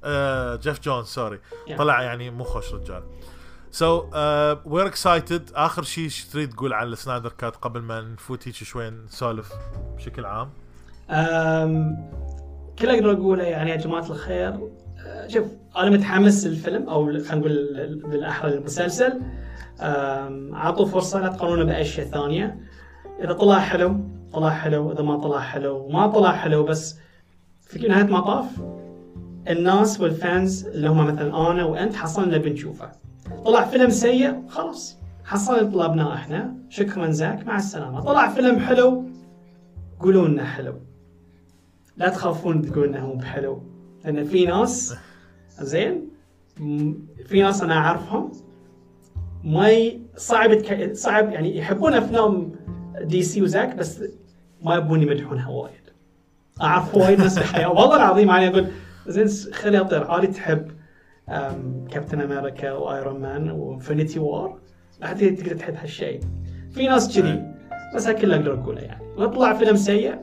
[0.04, 1.78] آه جيف جونز sorry Yeah.
[1.78, 3.02] طلع يعني مو خوش رجال.
[3.70, 4.04] so
[4.64, 8.54] we're excited آخر شيء إيش تريد تقول عن ال Snyder Cut قبل ما نفوت هيك
[8.54, 9.52] شوي نسولف
[9.96, 10.50] بشكل عام.
[12.78, 14.70] كل أقدر اقوله يعني يا جماعة الخير.
[15.06, 15.46] أه، شوف
[15.76, 19.20] أنا متحمس للفيلم أو خلينا نقول بالاحرى المسلسل.
[19.80, 22.60] أم، اعطوا فرصة لا تقارنونه بأشياء ثانية.
[23.24, 24.00] إذا طلع حلو
[24.32, 24.92] طلع حلو.
[24.92, 26.64] إذا ما طلع حلو ما طلع حلو.
[26.64, 26.98] بس
[27.60, 28.46] في نهاية المطاف
[29.48, 33.09] الناس والفانز اللي هم مثلا أنا وأنت حصلنا بنشوفه.
[33.44, 34.96] طلع فيلم سيء خلاص.
[35.24, 36.54] حصلنا طلبناه إحنا.
[36.68, 38.00] شكرا زاك مع السلامة.
[38.00, 39.04] طلع فيلم حلو.
[40.00, 40.74] قولوا لنا حلو.
[41.96, 43.62] لا تخافون تقولوا إنه مو بحلو.
[44.04, 44.94] لأن في ناس
[45.60, 46.10] زين
[47.26, 48.32] في ناس أنا أعرفهم
[49.44, 49.70] ما.
[50.16, 50.92] صعب يتك...
[50.96, 52.52] صعب يعني يحبون أفلام
[53.02, 54.02] DC و Zack بس
[54.62, 55.74] ما يبون يمدحونها وايد.
[56.62, 58.66] أعرف وايد ناس بالحياة والله العظيم أنا أقول
[59.06, 60.10] زين س- خلي أطير.
[60.10, 60.70] عادي تحب.
[61.90, 64.58] Captain America و Iron Man و Infinity War
[65.00, 66.20] بعدين تقدر تحب هالشيء.
[66.70, 67.42] في ناس كذي
[67.96, 69.04] بس هذا كله أقدر اقوله يعني.
[69.16, 70.14] وطلع فيلم سيء.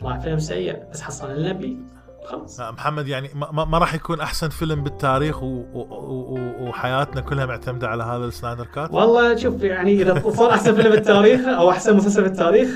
[0.00, 1.78] طلع فيلم سيء بس حصل النبي.
[2.24, 2.60] خلاص.
[2.60, 5.46] آه، محمد يعني ما, ما- راح يكون أحسن فيلم بالتاريخ و...
[5.46, 5.80] و...
[5.80, 6.38] و...
[6.68, 11.48] وحياتنا كلها معتمدة على هذا السنايدر كات والله شوف يعني إذا صار أحسن فيلم بالتاريخ
[11.48, 12.70] أو أحسن مسلسل بالتاريخ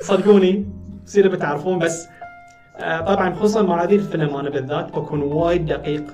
[0.00, 0.66] صدقوني
[1.06, 1.78] تصيروا بتعرفون.
[1.78, 2.08] بس
[2.76, 6.04] آه، طبعا خصوصا مع هذه الفيلم أنا بالذات بكون وايد دقيق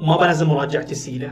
[0.00, 1.30] ما بنزل مراجعتي سيده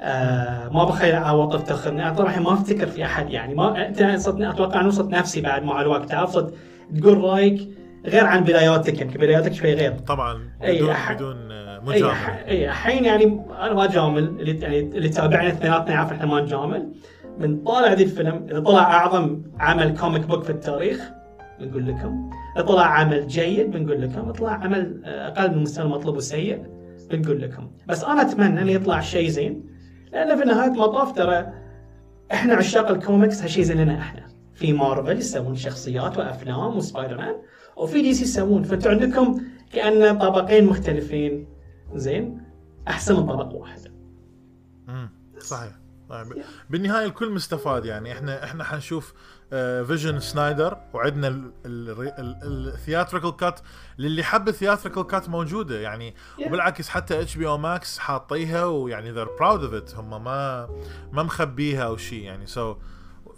[0.00, 3.54] آه ما بخلي عواطف تاخذني أنا طبعا ما أفتكر في أحد يعني.
[3.54, 6.14] ما أنت أتوقع أنه صدق نفسي بعد مع الوقت.
[6.28, 6.52] صدق
[7.00, 7.68] تقول رأيك
[8.06, 9.92] غير عن بداياتك يمكن بداياتك شوي غير.
[9.98, 11.80] طبعا أي بدون أح- بدون آه،
[12.48, 13.24] أي الحين يعني
[13.60, 14.18] أنا ما جامل.
[14.24, 16.92] اللي يعني اللي تابعنا اثنيناتنا يعرف إحنا ما نجامل
[17.38, 21.00] من طالع ذي الفيلم إذا طلع أعظم عمل comic book في التاريخ
[21.60, 22.30] بنقول لكم.
[22.56, 24.32] إذا طلع عمل جيد بنقول لكم.
[24.32, 26.62] طلع عمل آه، أقل من المستوى المطلوب وسيء
[27.10, 27.70] بنقول لكم.
[27.88, 29.66] بس أنا أتمنى انه يطلع شيء زين
[30.12, 31.52] لأن في نهايه المطاف ترى
[32.32, 34.26] إحنا عشاق الكوميكس هالشيء زين لنا إحنا.
[34.54, 37.34] في مارفل يسوون شخصيات وأفلام وسبايدر مان
[37.76, 38.62] وفي DC يسوون.
[38.62, 39.40] فأنتوا عندكم
[39.72, 41.46] كأن طبقين مختلفين.
[41.94, 42.42] زين؟
[42.88, 43.80] أحسن من طبق واحد.
[44.88, 45.10] مم.
[45.38, 45.72] صحيح.
[46.08, 46.26] طيب.
[46.70, 48.12] بالنهاية الكل مستفاد يعني.
[48.12, 49.14] إحنا إحنا حنشوف
[49.86, 53.60] vision Snyder وعندنا ال theatrical cut
[53.98, 56.14] للي حب ال theatrical cut موجودة يعني.
[56.46, 60.68] وبالعكس حتى HBO Max حاطيها ويعني they're proud of it هم ما
[61.12, 62.46] ما مخبيها أو شيء يعني.
[62.46, 62.76] so so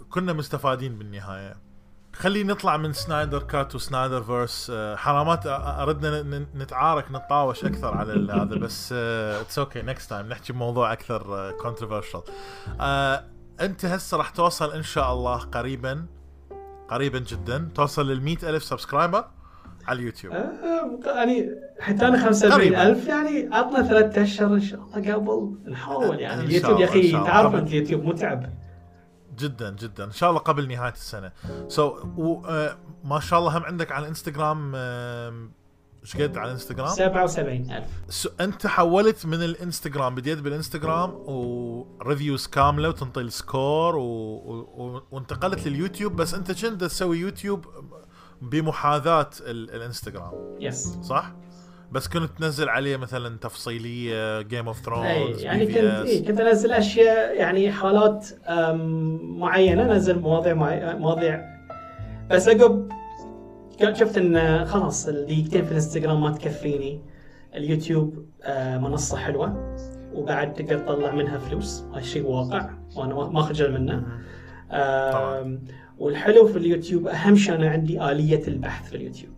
[0.09, 1.67] كلنا مستفادين بالنهاية.
[2.13, 8.55] خلي نطلع من Snyder Cut و Snyderverse آه، حرامات أردنا نتعارك نتطاوش أكثر على هذا
[8.55, 12.21] بس it's okay next time نحكي بموضوع أكثر controversial
[13.61, 16.05] أنت هسه راح توصل إن شاء الله قريبا
[16.89, 19.25] قريبا جدا توصل لل ألف subscriber
[19.87, 20.33] على اليوتيوب.
[20.33, 21.49] آه، يعني
[21.79, 26.41] حتى أنا 75000 يعني عطنا ثلاث أشهر إن شاء الله قبل نحاول يعني.
[26.41, 27.11] اليوتيوب يا أخي.
[27.11, 27.55] تعرف.
[27.55, 28.49] أنت اليوتيوب متعب.
[29.37, 30.03] جدا جدا.
[30.03, 31.31] إن شاء الله قبل نهاية السنة.
[31.67, 35.51] so so, و, آه، ما شاء الله هم عندك على الانستغرام آم،
[36.07, 42.89] إيش قد على الإنستغرام؟ 77000 so أنت حولت من الإنستغرام بديت بالإنستغرام و reviews كاملة
[42.89, 44.01] وتنطي ال score و...
[44.01, 45.01] و...
[45.11, 47.65] وانتقلت لليوتيوب بس أنت كنت تسوي يوتيوب
[48.41, 49.75] بمحاذاة ال...
[49.75, 51.31] الإنستغرام؟ yes صح؟
[51.91, 57.35] بس كنت تنزل عليه مثلا تفصيلية Game of Thrones يعني كنت إيه كنت أنزل أشياء
[57.35, 58.27] يعني حالات
[59.21, 60.53] معينة أنزل مواضيع
[60.95, 61.57] مواضيع.
[62.29, 62.89] بس عقب
[63.79, 67.01] شفت إن خلاص الدقيقتين في الانستغرام ما تكفيني.
[67.55, 69.75] اليوتيوب آه، منصة حلوة.
[70.13, 71.83] وبعد تقدر تطلع منها فلوس.
[71.93, 72.69] هذا شيء واقع.
[72.95, 74.03] وأنا ما خجل منه.
[75.97, 79.33] والحلو في اليوتيوب أهم شيء أنا عندي آلية البحث في اليوتيوب.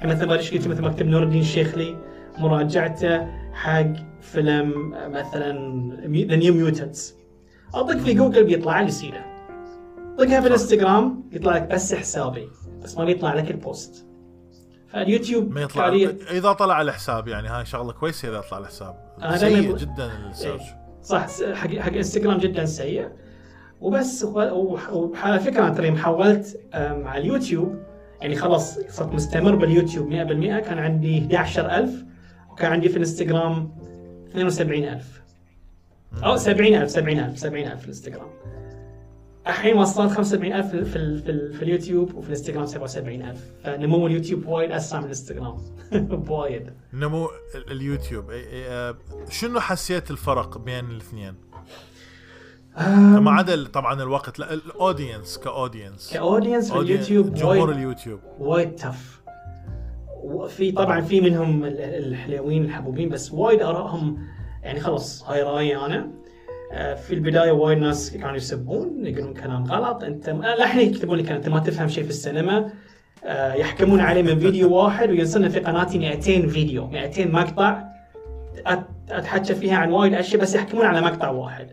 [0.00, 1.96] يعني مثلا ما قلت مثل مكتب نور الدين الشيخلي
[2.38, 5.52] مراجعته حق فيلم آه، مثلا
[6.06, 7.14] The New Mutants
[7.74, 9.24] أطق في جوجل بيطلع لي سيرة.
[10.18, 12.48] طقها في الانستغرام يطلع لك بس حسابي.
[12.86, 14.06] بس ما بيطلع لك ال post
[14.88, 15.82] فاليوتيوب ما يطلع.
[15.82, 18.96] فعليا إذا طلع على الحساب يعني هاي شغلة كويسة إذا طلع على الحساب.
[19.22, 20.62] أنا سيء دايماً- جدا ال search
[21.02, 23.08] صح س- حق حق انستغرام جدا سيء.
[23.80, 27.78] وبس و- وعلى فكرة ترى يوم حولت على اليوتيوب
[28.20, 32.04] يعني خلاص صرت مستمر باليوتيوب 100% كان عندي 11000
[32.50, 33.70] وكان عندي في الإنستغرام
[34.34, 35.22] 72000
[36.24, 38.28] أو 70000 70000 70000 في الإنستغرام.
[39.46, 44.98] الحين وصلت 75000 في في, في, في اليوتيوب وفي الإنستغرام 77000 فنمو اليوتيوب وايد أسرع
[44.98, 45.56] من الإنستغرام.
[46.26, 48.24] بوايد نمو ال- اليوتيوب.
[48.30, 48.96] آه،
[49.30, 51.34] شنو حسيت الفرق بين الاثنين؟
[53.20, 54.38] ما عدا طبعا الوقت.
[54.38, 58.20] لا ال audience ك audience ك audience في اليوتيوب جمهور اليوتيوب.
[58.38, 59.20] وايد tough
[60.22, 64.18] وفي طبعا في منهم ال- الحلوين الحبوبين بس وايد آرائهم
[64.62, 66.10] يعني خلاص هاي رأيي أنا.
[66.74, 70.04] في البداية وايد ناس كانوا يسبون يقولون كلام غلط.
[70.04, 72.70] أنت الحين يكتبون لك أنت ما تفهم شيء في السينما.
[73.24, 77.82] آه، يحكمون عليه من فيديو واحد وينزلون في قناتي 200 فيديو 200 مقطع.
[79.10, 81.68] اتحكى فيها عن وايد أشياء بس يحكمون على مقطع واحد.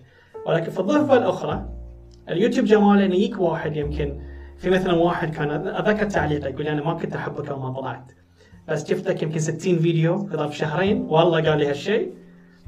[0.46, 1.66] ولكن في الضفة الأخرى
[2.30, 4.20] اليوتيوب جماله إنه يجيك واحد يمكن.
[4.58, 8.12] في مثلا واحد كان أذكر تعليقه يقول أنا ما كنت أحبك يوم ما طلعت.
[8.68, 11.02] بس شفتك يمكن 60 فيديو في ظرف شهرين.
[11.02, 12.14] والله قال لي هالشيء.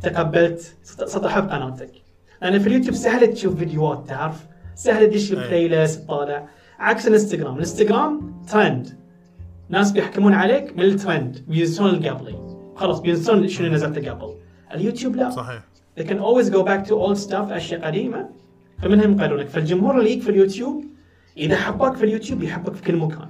[0.03, 2.04] تقبلت صرت احب قناتك.
[2.45, 5.31] لأن في اليوتيوب سهل تشوف فيديوهات تعرف؟ سهل تدش.
[5.31, 6.47] ال playlist تطالع
[6.79, 7.53] عكس الإنستغرام.
[7.53, 8.97] الإنستغرام ترند
[9.69, 14.33] ناس بيحكمون عليك من الترند بينسون اللي قبلي خلاص بينسون شنو نزلته قبل.
[14.73, 15.29] اليوتيوب لا.
[15.29, 15.61] صحيح.
[15.99, 18.29] They can always go back to old stuff أشياء قديمة.
[18.81, 20.85] فمنهم يقارنونك فالجمهور اللي يجيك في اليوتيوب
[21.37, 23.29] إذا حبك في اليوتيوب يحبك في كل مكان.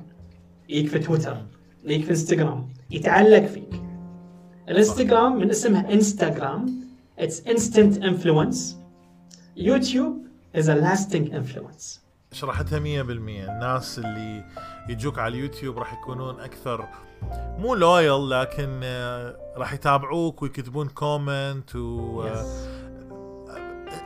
[0.70, 1.38] يجيك في تويتر
[1.86, 3.82] يجيك في إنستغرام يتعلق فيك.
[4.70, 6.66] الإنستغرام من اسمها انستغرام
[7.20, 8.85] it's instant influence.
[9.56, 10.26] YouTube
[10.58, 12.00] is a lasting influence.
[12.32, 12.84] شرحتها 100%
[13.50, 14.44] الناس اللي
[14.90, 16.88] يجوك على اليوتيوب راح يكونون أكثر
[17.58, 22.46] مو loyal لكن آه، راح يتابعوك ويكتبون comment و آه،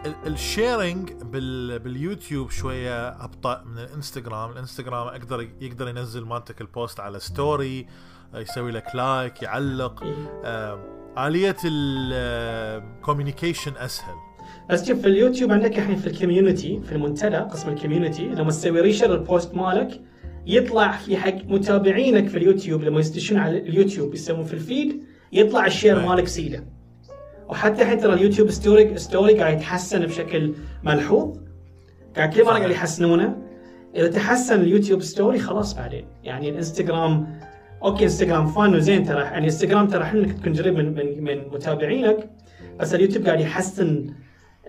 [0.05, 4.51] ال- ال sharing بال باليوتيوب شوية أبطأ من الإنستغرام.
[4.51, 7.87] الإنستغرام أقدر يقدر ينزل مالتك ال post على story
[8.35, 10.03] آه، يسوي لك like يعلق.
[10.43, 10.79] آه،
[11.17, 14.15] آلية ال communication أسهل.
[14.69, 18.49] بس شوف في اليوتيوب عندك الحين في ال community في المنتدى قسم ال community لما
[18.49, 20.01] تسوي reshare ال post مالك
[20.45, 22.83] يطلع في حق متابعينك في اليوتيوب.
[22.83, 25.03] لما يستشون على اليوتيوب يسوون في ال feed
[25.33, 26.07] يطلع ال share.
[26.07, 26.63] مالك سيدة.
[27.49, 30.53] وحتى الحين ترى اليوتيوب story story قاعد يتحسن بشكل
[30.83, 31.37] ملحوظ.
[32.15, 32.57] قاعد كل مرة.
[32.57, 33.37] قاعد يحسنونه.
[33.95, 36.05] إذا تحسن اليوتيوب story خلاص بعدين.
[36.23, 37.39] يعني الانستغرام
[37.83, 39.21] okay إنستغرام fun وزين ترى.
[39.21, 42.29] يعني إنستغرام ترى حلو إنك تكون قريب من من من متابعينك.
[42.79, 44.07] بس اليوتيوب قاعد يحسن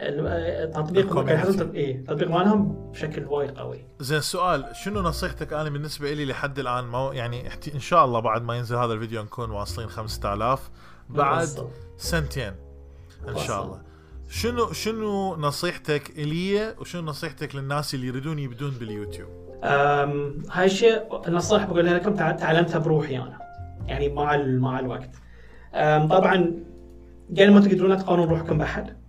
[0.03, 3.85] يحسن إيه التطبيق مالهم بشكل وايد قوي.
[4.01, 8.43] زين سؤال شنو نصيحتك؟ أنا بالنسبة لي لحد الآن ما يعني إن شاء الله بعد
[8.43, 10.71] ما ينزل هذا الفيديو نكون واصلين 5000
[11.11, 11.49] بعد.
[11.97, 12.53] سنتين
[13.29, 13.65] إن شاء.
[13.65, 13.81] الله.
[14.29, 19.29] شنو شنو نصيحتك إلي وشنو نصيحتك للناس اللي يريدون يبدون باليوتيوب؟
[20.53, 23.39] هاي الشيء النصائح بقولها لكم تع- تعلمتها بروحي أنا
[23.87, 25.11] يعني مع مع الوقت.
[26.11, 26.55] طبعا
[27.31, 29.00] قبل ما تقدرون تقارنون روحكم بأحد.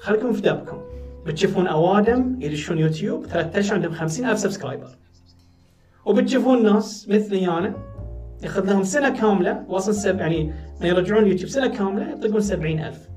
[0.00, 0.80] خليكم في دربكم
[1.26, 4.98] بتشوفون أوادم يدشون يوتيوب ثلاث اشهر عندهم 50000 subscriber.
[6.04, 7.74] وبتشوفون ناس مثلي أنا
[8.42, 13.08] ياخذ لهم سنة كاملة وصل sub يعني يرجعون يوتيوب سنة كاملة يطقون 70000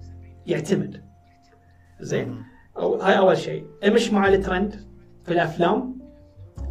[0.45, 1.03] يعتمد.
[1.99, 2.43] زين.
[2.77, 3.65] أو هاي أول شيء.
[3.87, 4.75] امش مع الترند
[5.25, 5.99] في الأفلام.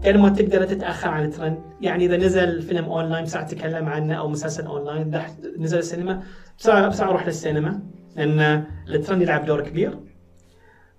[0.04, 1.58] قبل ما تقدر تتأخر عن الترند.
[1.80, 5.22] يعني إذا نزل فيلم أونلاين بسرعة تتكلم عنه أو مسلسل أونلاين
[5.58, 6.22] نزل السينما
[6.58, 7.80] بسرعة بسرعة روح للسينما.
[8.18, 9.98] لأن الترند يلعب دور كبير.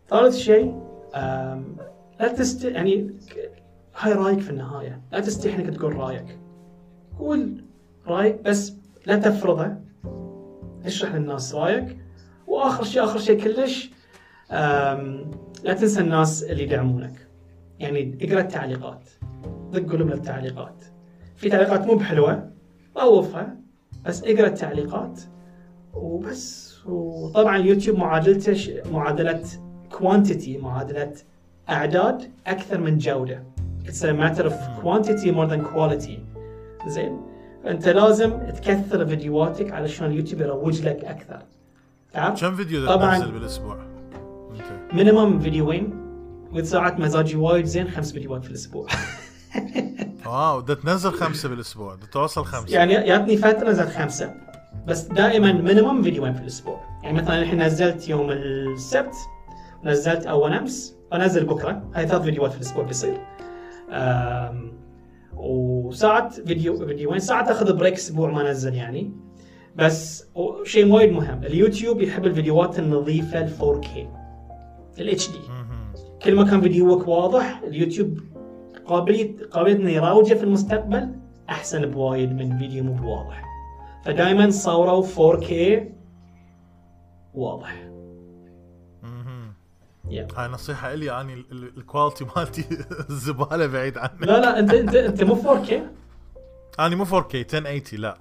[0.10, 0.82] ثالث شيء
[2.20, 3.16] لا تست يعني
[3.98, 5.02] هاي رأيك في النهاية.
[5.12, 6.40] لا تستحي إنك تقول رأيك.
[7.20, 7.64] قول
[8.08, 8.74] رأيك بس
[9.06, 9.76] لا تفرضه.
[10.86, 11.98] اشرح للناس رأيك.
[12.48, 13.92] وآخر شيء آخر شيء كلش
[15.64, 17.28] لا تنسى الناس اللي يدعمونك.
[17.80, 19.10] يعني اقرأ التعليقات.
[19.72, 20.84] دق قلوب التعليقات
[21.36, 22.52] في تعليقات مو بحلوة
[22.96, 23.58] طوفها
[24.06, 25.22] بس اقرأ التعليقات.
[25.94, 26.69] وبس.
[26.86, 29.44] وطبعا اليوتيوب معادلته معادلة
[29.92, 31.14] quantity معادلة
[31.70, 33.44] أعداد أكثر من جودة.
[33.86, 34.54] A matter of
[34.84, 36.20] quantity more than quality.
[36.88, 37.22] زين.
[37.64, 41.42] فانت لازم تكثر فيديوهاتك علشان اليوتيوب يروج لك أكثر.
[42.14, 43.20] تعرف؟ كم فيديو طبعاً.
[43.20, 43.78] تنزل بالاسبوع؟
[44.52, 46.10] انت minimum فيديوين.
[46.52, 48.88] وإذا ساعات مزاجي وايد زين خمس فيديوهات في الأسبوع.
[50.26, 52.74] wow ده تنزل خمسة بالأسبوع ده توصل خمسة.
[52.76, 54.49] يعني يعطني فترة نزلت خمسة.
[54.88, 56.82] بس دائما minimum فيديوين في الأسبوع.
[57.04, 59.16] يعني مثلا الحين نزلت يوم السبت
[59.84, 61.84] نزلت أول أمس وانزل بكرة.
[61.96, 63.22] هاي ثلاث فيديوهات في الأسبوع بيصير.
[65.38, 67.20] وساعات فيديو فيديوين.
[67.20, 69.12] ساعات أخذ break أسبوع ما انزل يعني.
[69.76, 70.28] بس
[70.64, 71.44] شيء وايد مهم.
[71.44, 73.88] اليوتيوب يحب الفيديوهات النظيفة ال 4K
[75.00, 75.40] ال HD.
[76.24, 78.20] كل ما كان فيديوك واضح اليوتيوب
[78.86, 81.16] قابلية قابلية انه يروجه في المستقبل
[81.50, 83.49] أحسن بوايد من فيديو مو بواضح.
[84.14, 85.54] فدائما صوروا 4K
[87.34, 87.76] واضح.
[90.10, 90.40] yeah.
[90.70, 92.66] هاي اني ال- ال- ال quality مالتي
[93.10, 94.12] الزبالة بعيد عني.
[94.22, 95.74] لا لا انت انت أنت مو 4K
[96.80, 98.18] اني مو 4K 1080 لا.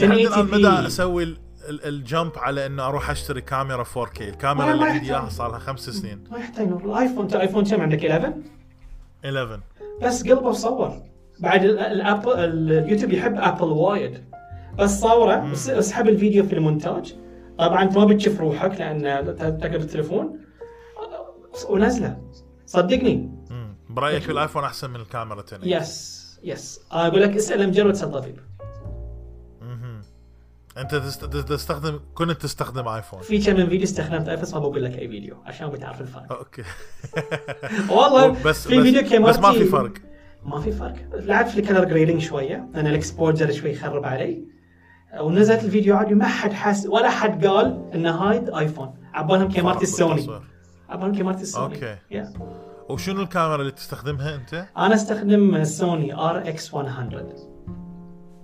[0.00, 4.20] لحد الان 1080 مدى أسوي ال- ال- ال jump على إنه أروح أشتري كاميرا 4K
[4.22, 5.28] الكاميرا اللي عندي إياها.
[5.28, 6.24] صار لها خمس سنين.
[6.30, 6.68] ما يحتاج.
[6.68, 8.34] الايفون آيفون كم عندك؟ 11
[9.24, 9.60] 11
[10.02, 11.02] بس قلبه وصور
[11.40, 14.24] بعد ال- الابل اليوتيوب يحب ابل وايد.
[14.78, 17.14] بس صوره بس- اسحب الفيديو في المونتاج.
[17.58, 19.02] طبعا انت ما بتشوف روحك لأن
[19.60, 20.38] تقلب التليفون.
[21.68, 22.18] ونازله
[22.66, 23.30] صدقني.
[23.90, 28.36] برأيك الايفون أحسن من الكاميرا 10 yes yes أقول لك اسأل مجرد تسال طبيب.
[29.62, 30.02] مهم.
[30.78, 34.98] أنت تست- تستخدم كنت تستخدم آيفون؟ في كم من فيديو استخدمت آيفون ما بقول لك
[34.98, 36.32] أي فيديو عشان بتعرف الفرق.
[36.32, 36.62] okay.
[37.96, 39.92] والله بس في فيديو كاميرتي بس ما في فرق.
[40.44, 40.94] ما في فرق.
[41.14, 44.44] لعبت في ال color grading شوية لأن ال exposure شوي يخرب علي.
[45.20, 50.10] ونزلت الفيديو عادي ما حد حاس ولا حد قال إن هاي ايفون عبالهم كاميرتي فرق
[50.12, 50.40] السوني.
[50.88, 51.96] عبالهم كاميرتي السوني okay.
[52.10, 52.32] yeah.
[52.88, 57.24] وشنو الكاميرا اللي تستخدمها أنت؟ أنا أستخدم سوني R X 100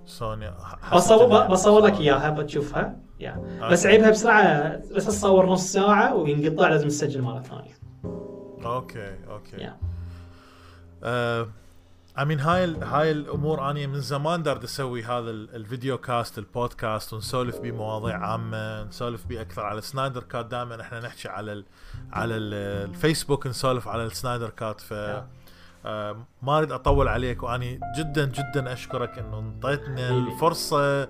[0.05, 0.51] سوني
[0.93, 3.59] بصور بصور لك إياها بتشوفها يا.
[3.71, 7.73] بس عيبها بسرعة بس تصور نص ساعة وينقطع لازم تسجل مرة ثانية
[8.65, 9.77] okay okay yeah.
[12.19, 15.97] امين هاي ال- هاي الأمور أني من زمان دا أريد أسوي هذا ال- ال video
[15.97, 20.45] cast ال podcast ونسولف بمواضيع عامة نسولف بيه أكثر على سنايدر كات.
[20.45, 21.65] دائما إحنا نحكي على ال
[22.13, 22.53] على ال
[22.89, 24.81] الفيسبوك نسولف على السنايدر كات.
[24.81, 24.93] ف
[25.85, 30.09] آه، ما أريد أطول عليك وأني جدا جدا أشكرك إنه انطيتنا.
[30.09, 31.09] الفرصة إن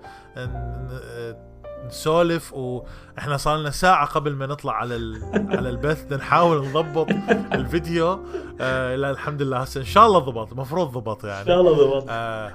[1.04, 1.51] آه،
[1.88, 5.24] نسولف وإحنا صار لنا ساعة قبل ما نطلع على ال-
[5.58, 7.08] على البث نحاول نضبط
[7.54, 8.20] الفيديو.
[8.62, 9.58] آه لا الحمد لله.
[9.58, 12.06] هسه إن شاء الله ضبط المفروض ضبط إن يعني شاء الله ضبط.
[12.10, 12.52] آه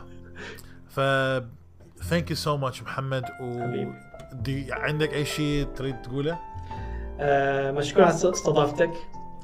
[0.89, 1.01] ف
[2.05, 3.25] thank you so much محمد.
[3.41, 3.85] و.
[4.33, 6.39] دي عندك أي شيء تريد تقوله؟
[7.21, 8.91] آه، مشكور على استضافتك.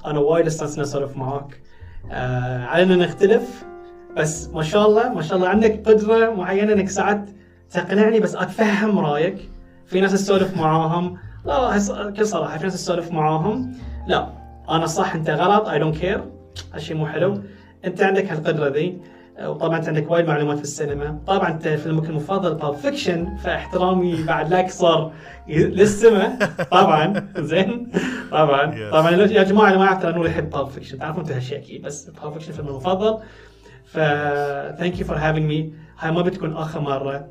[0.07, 1.63] أنا وايد استانسنا أسولف معاك.
[2.11, 3.65] آه، علينا نختلف.
[4.17, 7.31] بس ما شاء الله ما شاء الله عندك قدرة معينة إنك ساعات
[7.71, 9.51] تقنعني بس أتفهم رأيك.
[9.93, 11.19] في ناس اسولف معاهم.
[11.45, 11.79] لا
[12.09, 13.73] بكل صراحة في ناس اسولف معاهم.
[14.07, 14.29] لا
[14.69, 16.25] أنا صح أنت غلط I don't care
[16.75, 17.43] هالشيء مو حلو.
[17.85, 18.99] أنت عندك هالقدرة ذي.
[19.43, 21.19] وطبعا أنت عندك وايد معلومات في السينما.
[21.27, 25.13] طبعا أنت فيلمك المفضل Pulp Fiction فاحترامي بعد لك صار
[25.49, 26.39] للسما.
[26.71, 27.27] طبعا.
[27.39, 27.93] زين.
[28.31, 28.91] طبعا.
[28.91, 31.83] طبعا يا جماعة اللي ما يعرف ترى نور يحب Pulp Fiction تعرفون أنتم هالشيء أكيد
[31.83, 33.19] بس Pulp Fiction فيلم المفضل.
[33.85, 33.97] ف
[34.79, 37.27] thank you for having me هاي ما بتكون آخر مرة.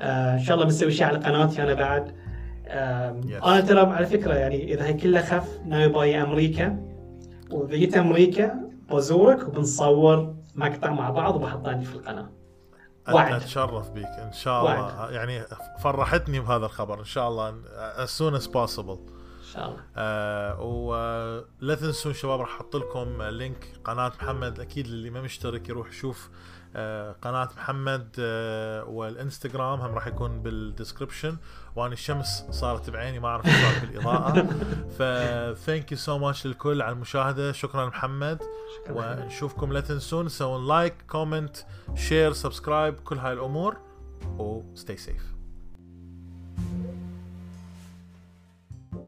[0.00, 2.22] آه، إن شاء الله بنسوي شيء على قناتي أنا بعد.
[2.66, 3.44] Yes.
[3.44, 6.92] أنا ترى على فكرة يعني إذا هي كلها خف ناوي باي أمريكا.
[7.50, 12.30] وإذا جيت أمريكا بزورك وبنصور مقطع مع بعض وبحطه عندي في القناة.
[13.12, 13.32] وعد.
[13.32, 15.10] أتشرف بيك إن شاء الله.
[15.10, 15.42] يعني
[15.82, 17.54] فرحتني بهذا الخبر إن شاء الله.
[18.04, 18.98] As soon as possible.
[18.98, 19.80] إن شاء الله.
[19.96, 24.60] آه ولا تنسون شباب راح أحط لكم link قناة محمد.
[24.60, 26.51] أكيد اللي ما مشترك يروح يشوف آه
[27.22, 31.36] قناة محمد آه والإنستغرام هم راح يكون بال description
[31.76, 34.46] وأنا الشمس صارت بعيني ما أعرف صار بالإضاءة.
[34.98, 35.02] ف
[35.58, 37.52] thank you so much للكل على المشاهدة.
[37.52, 38.42] شكرا محمد.
[38.76, 41.56] شكرا ونشوفكم لا تنسون تسوون like comment
[41.94, 43.76] share subscribe كل هاي الأمور
[44.38, 45.32] و stay safe.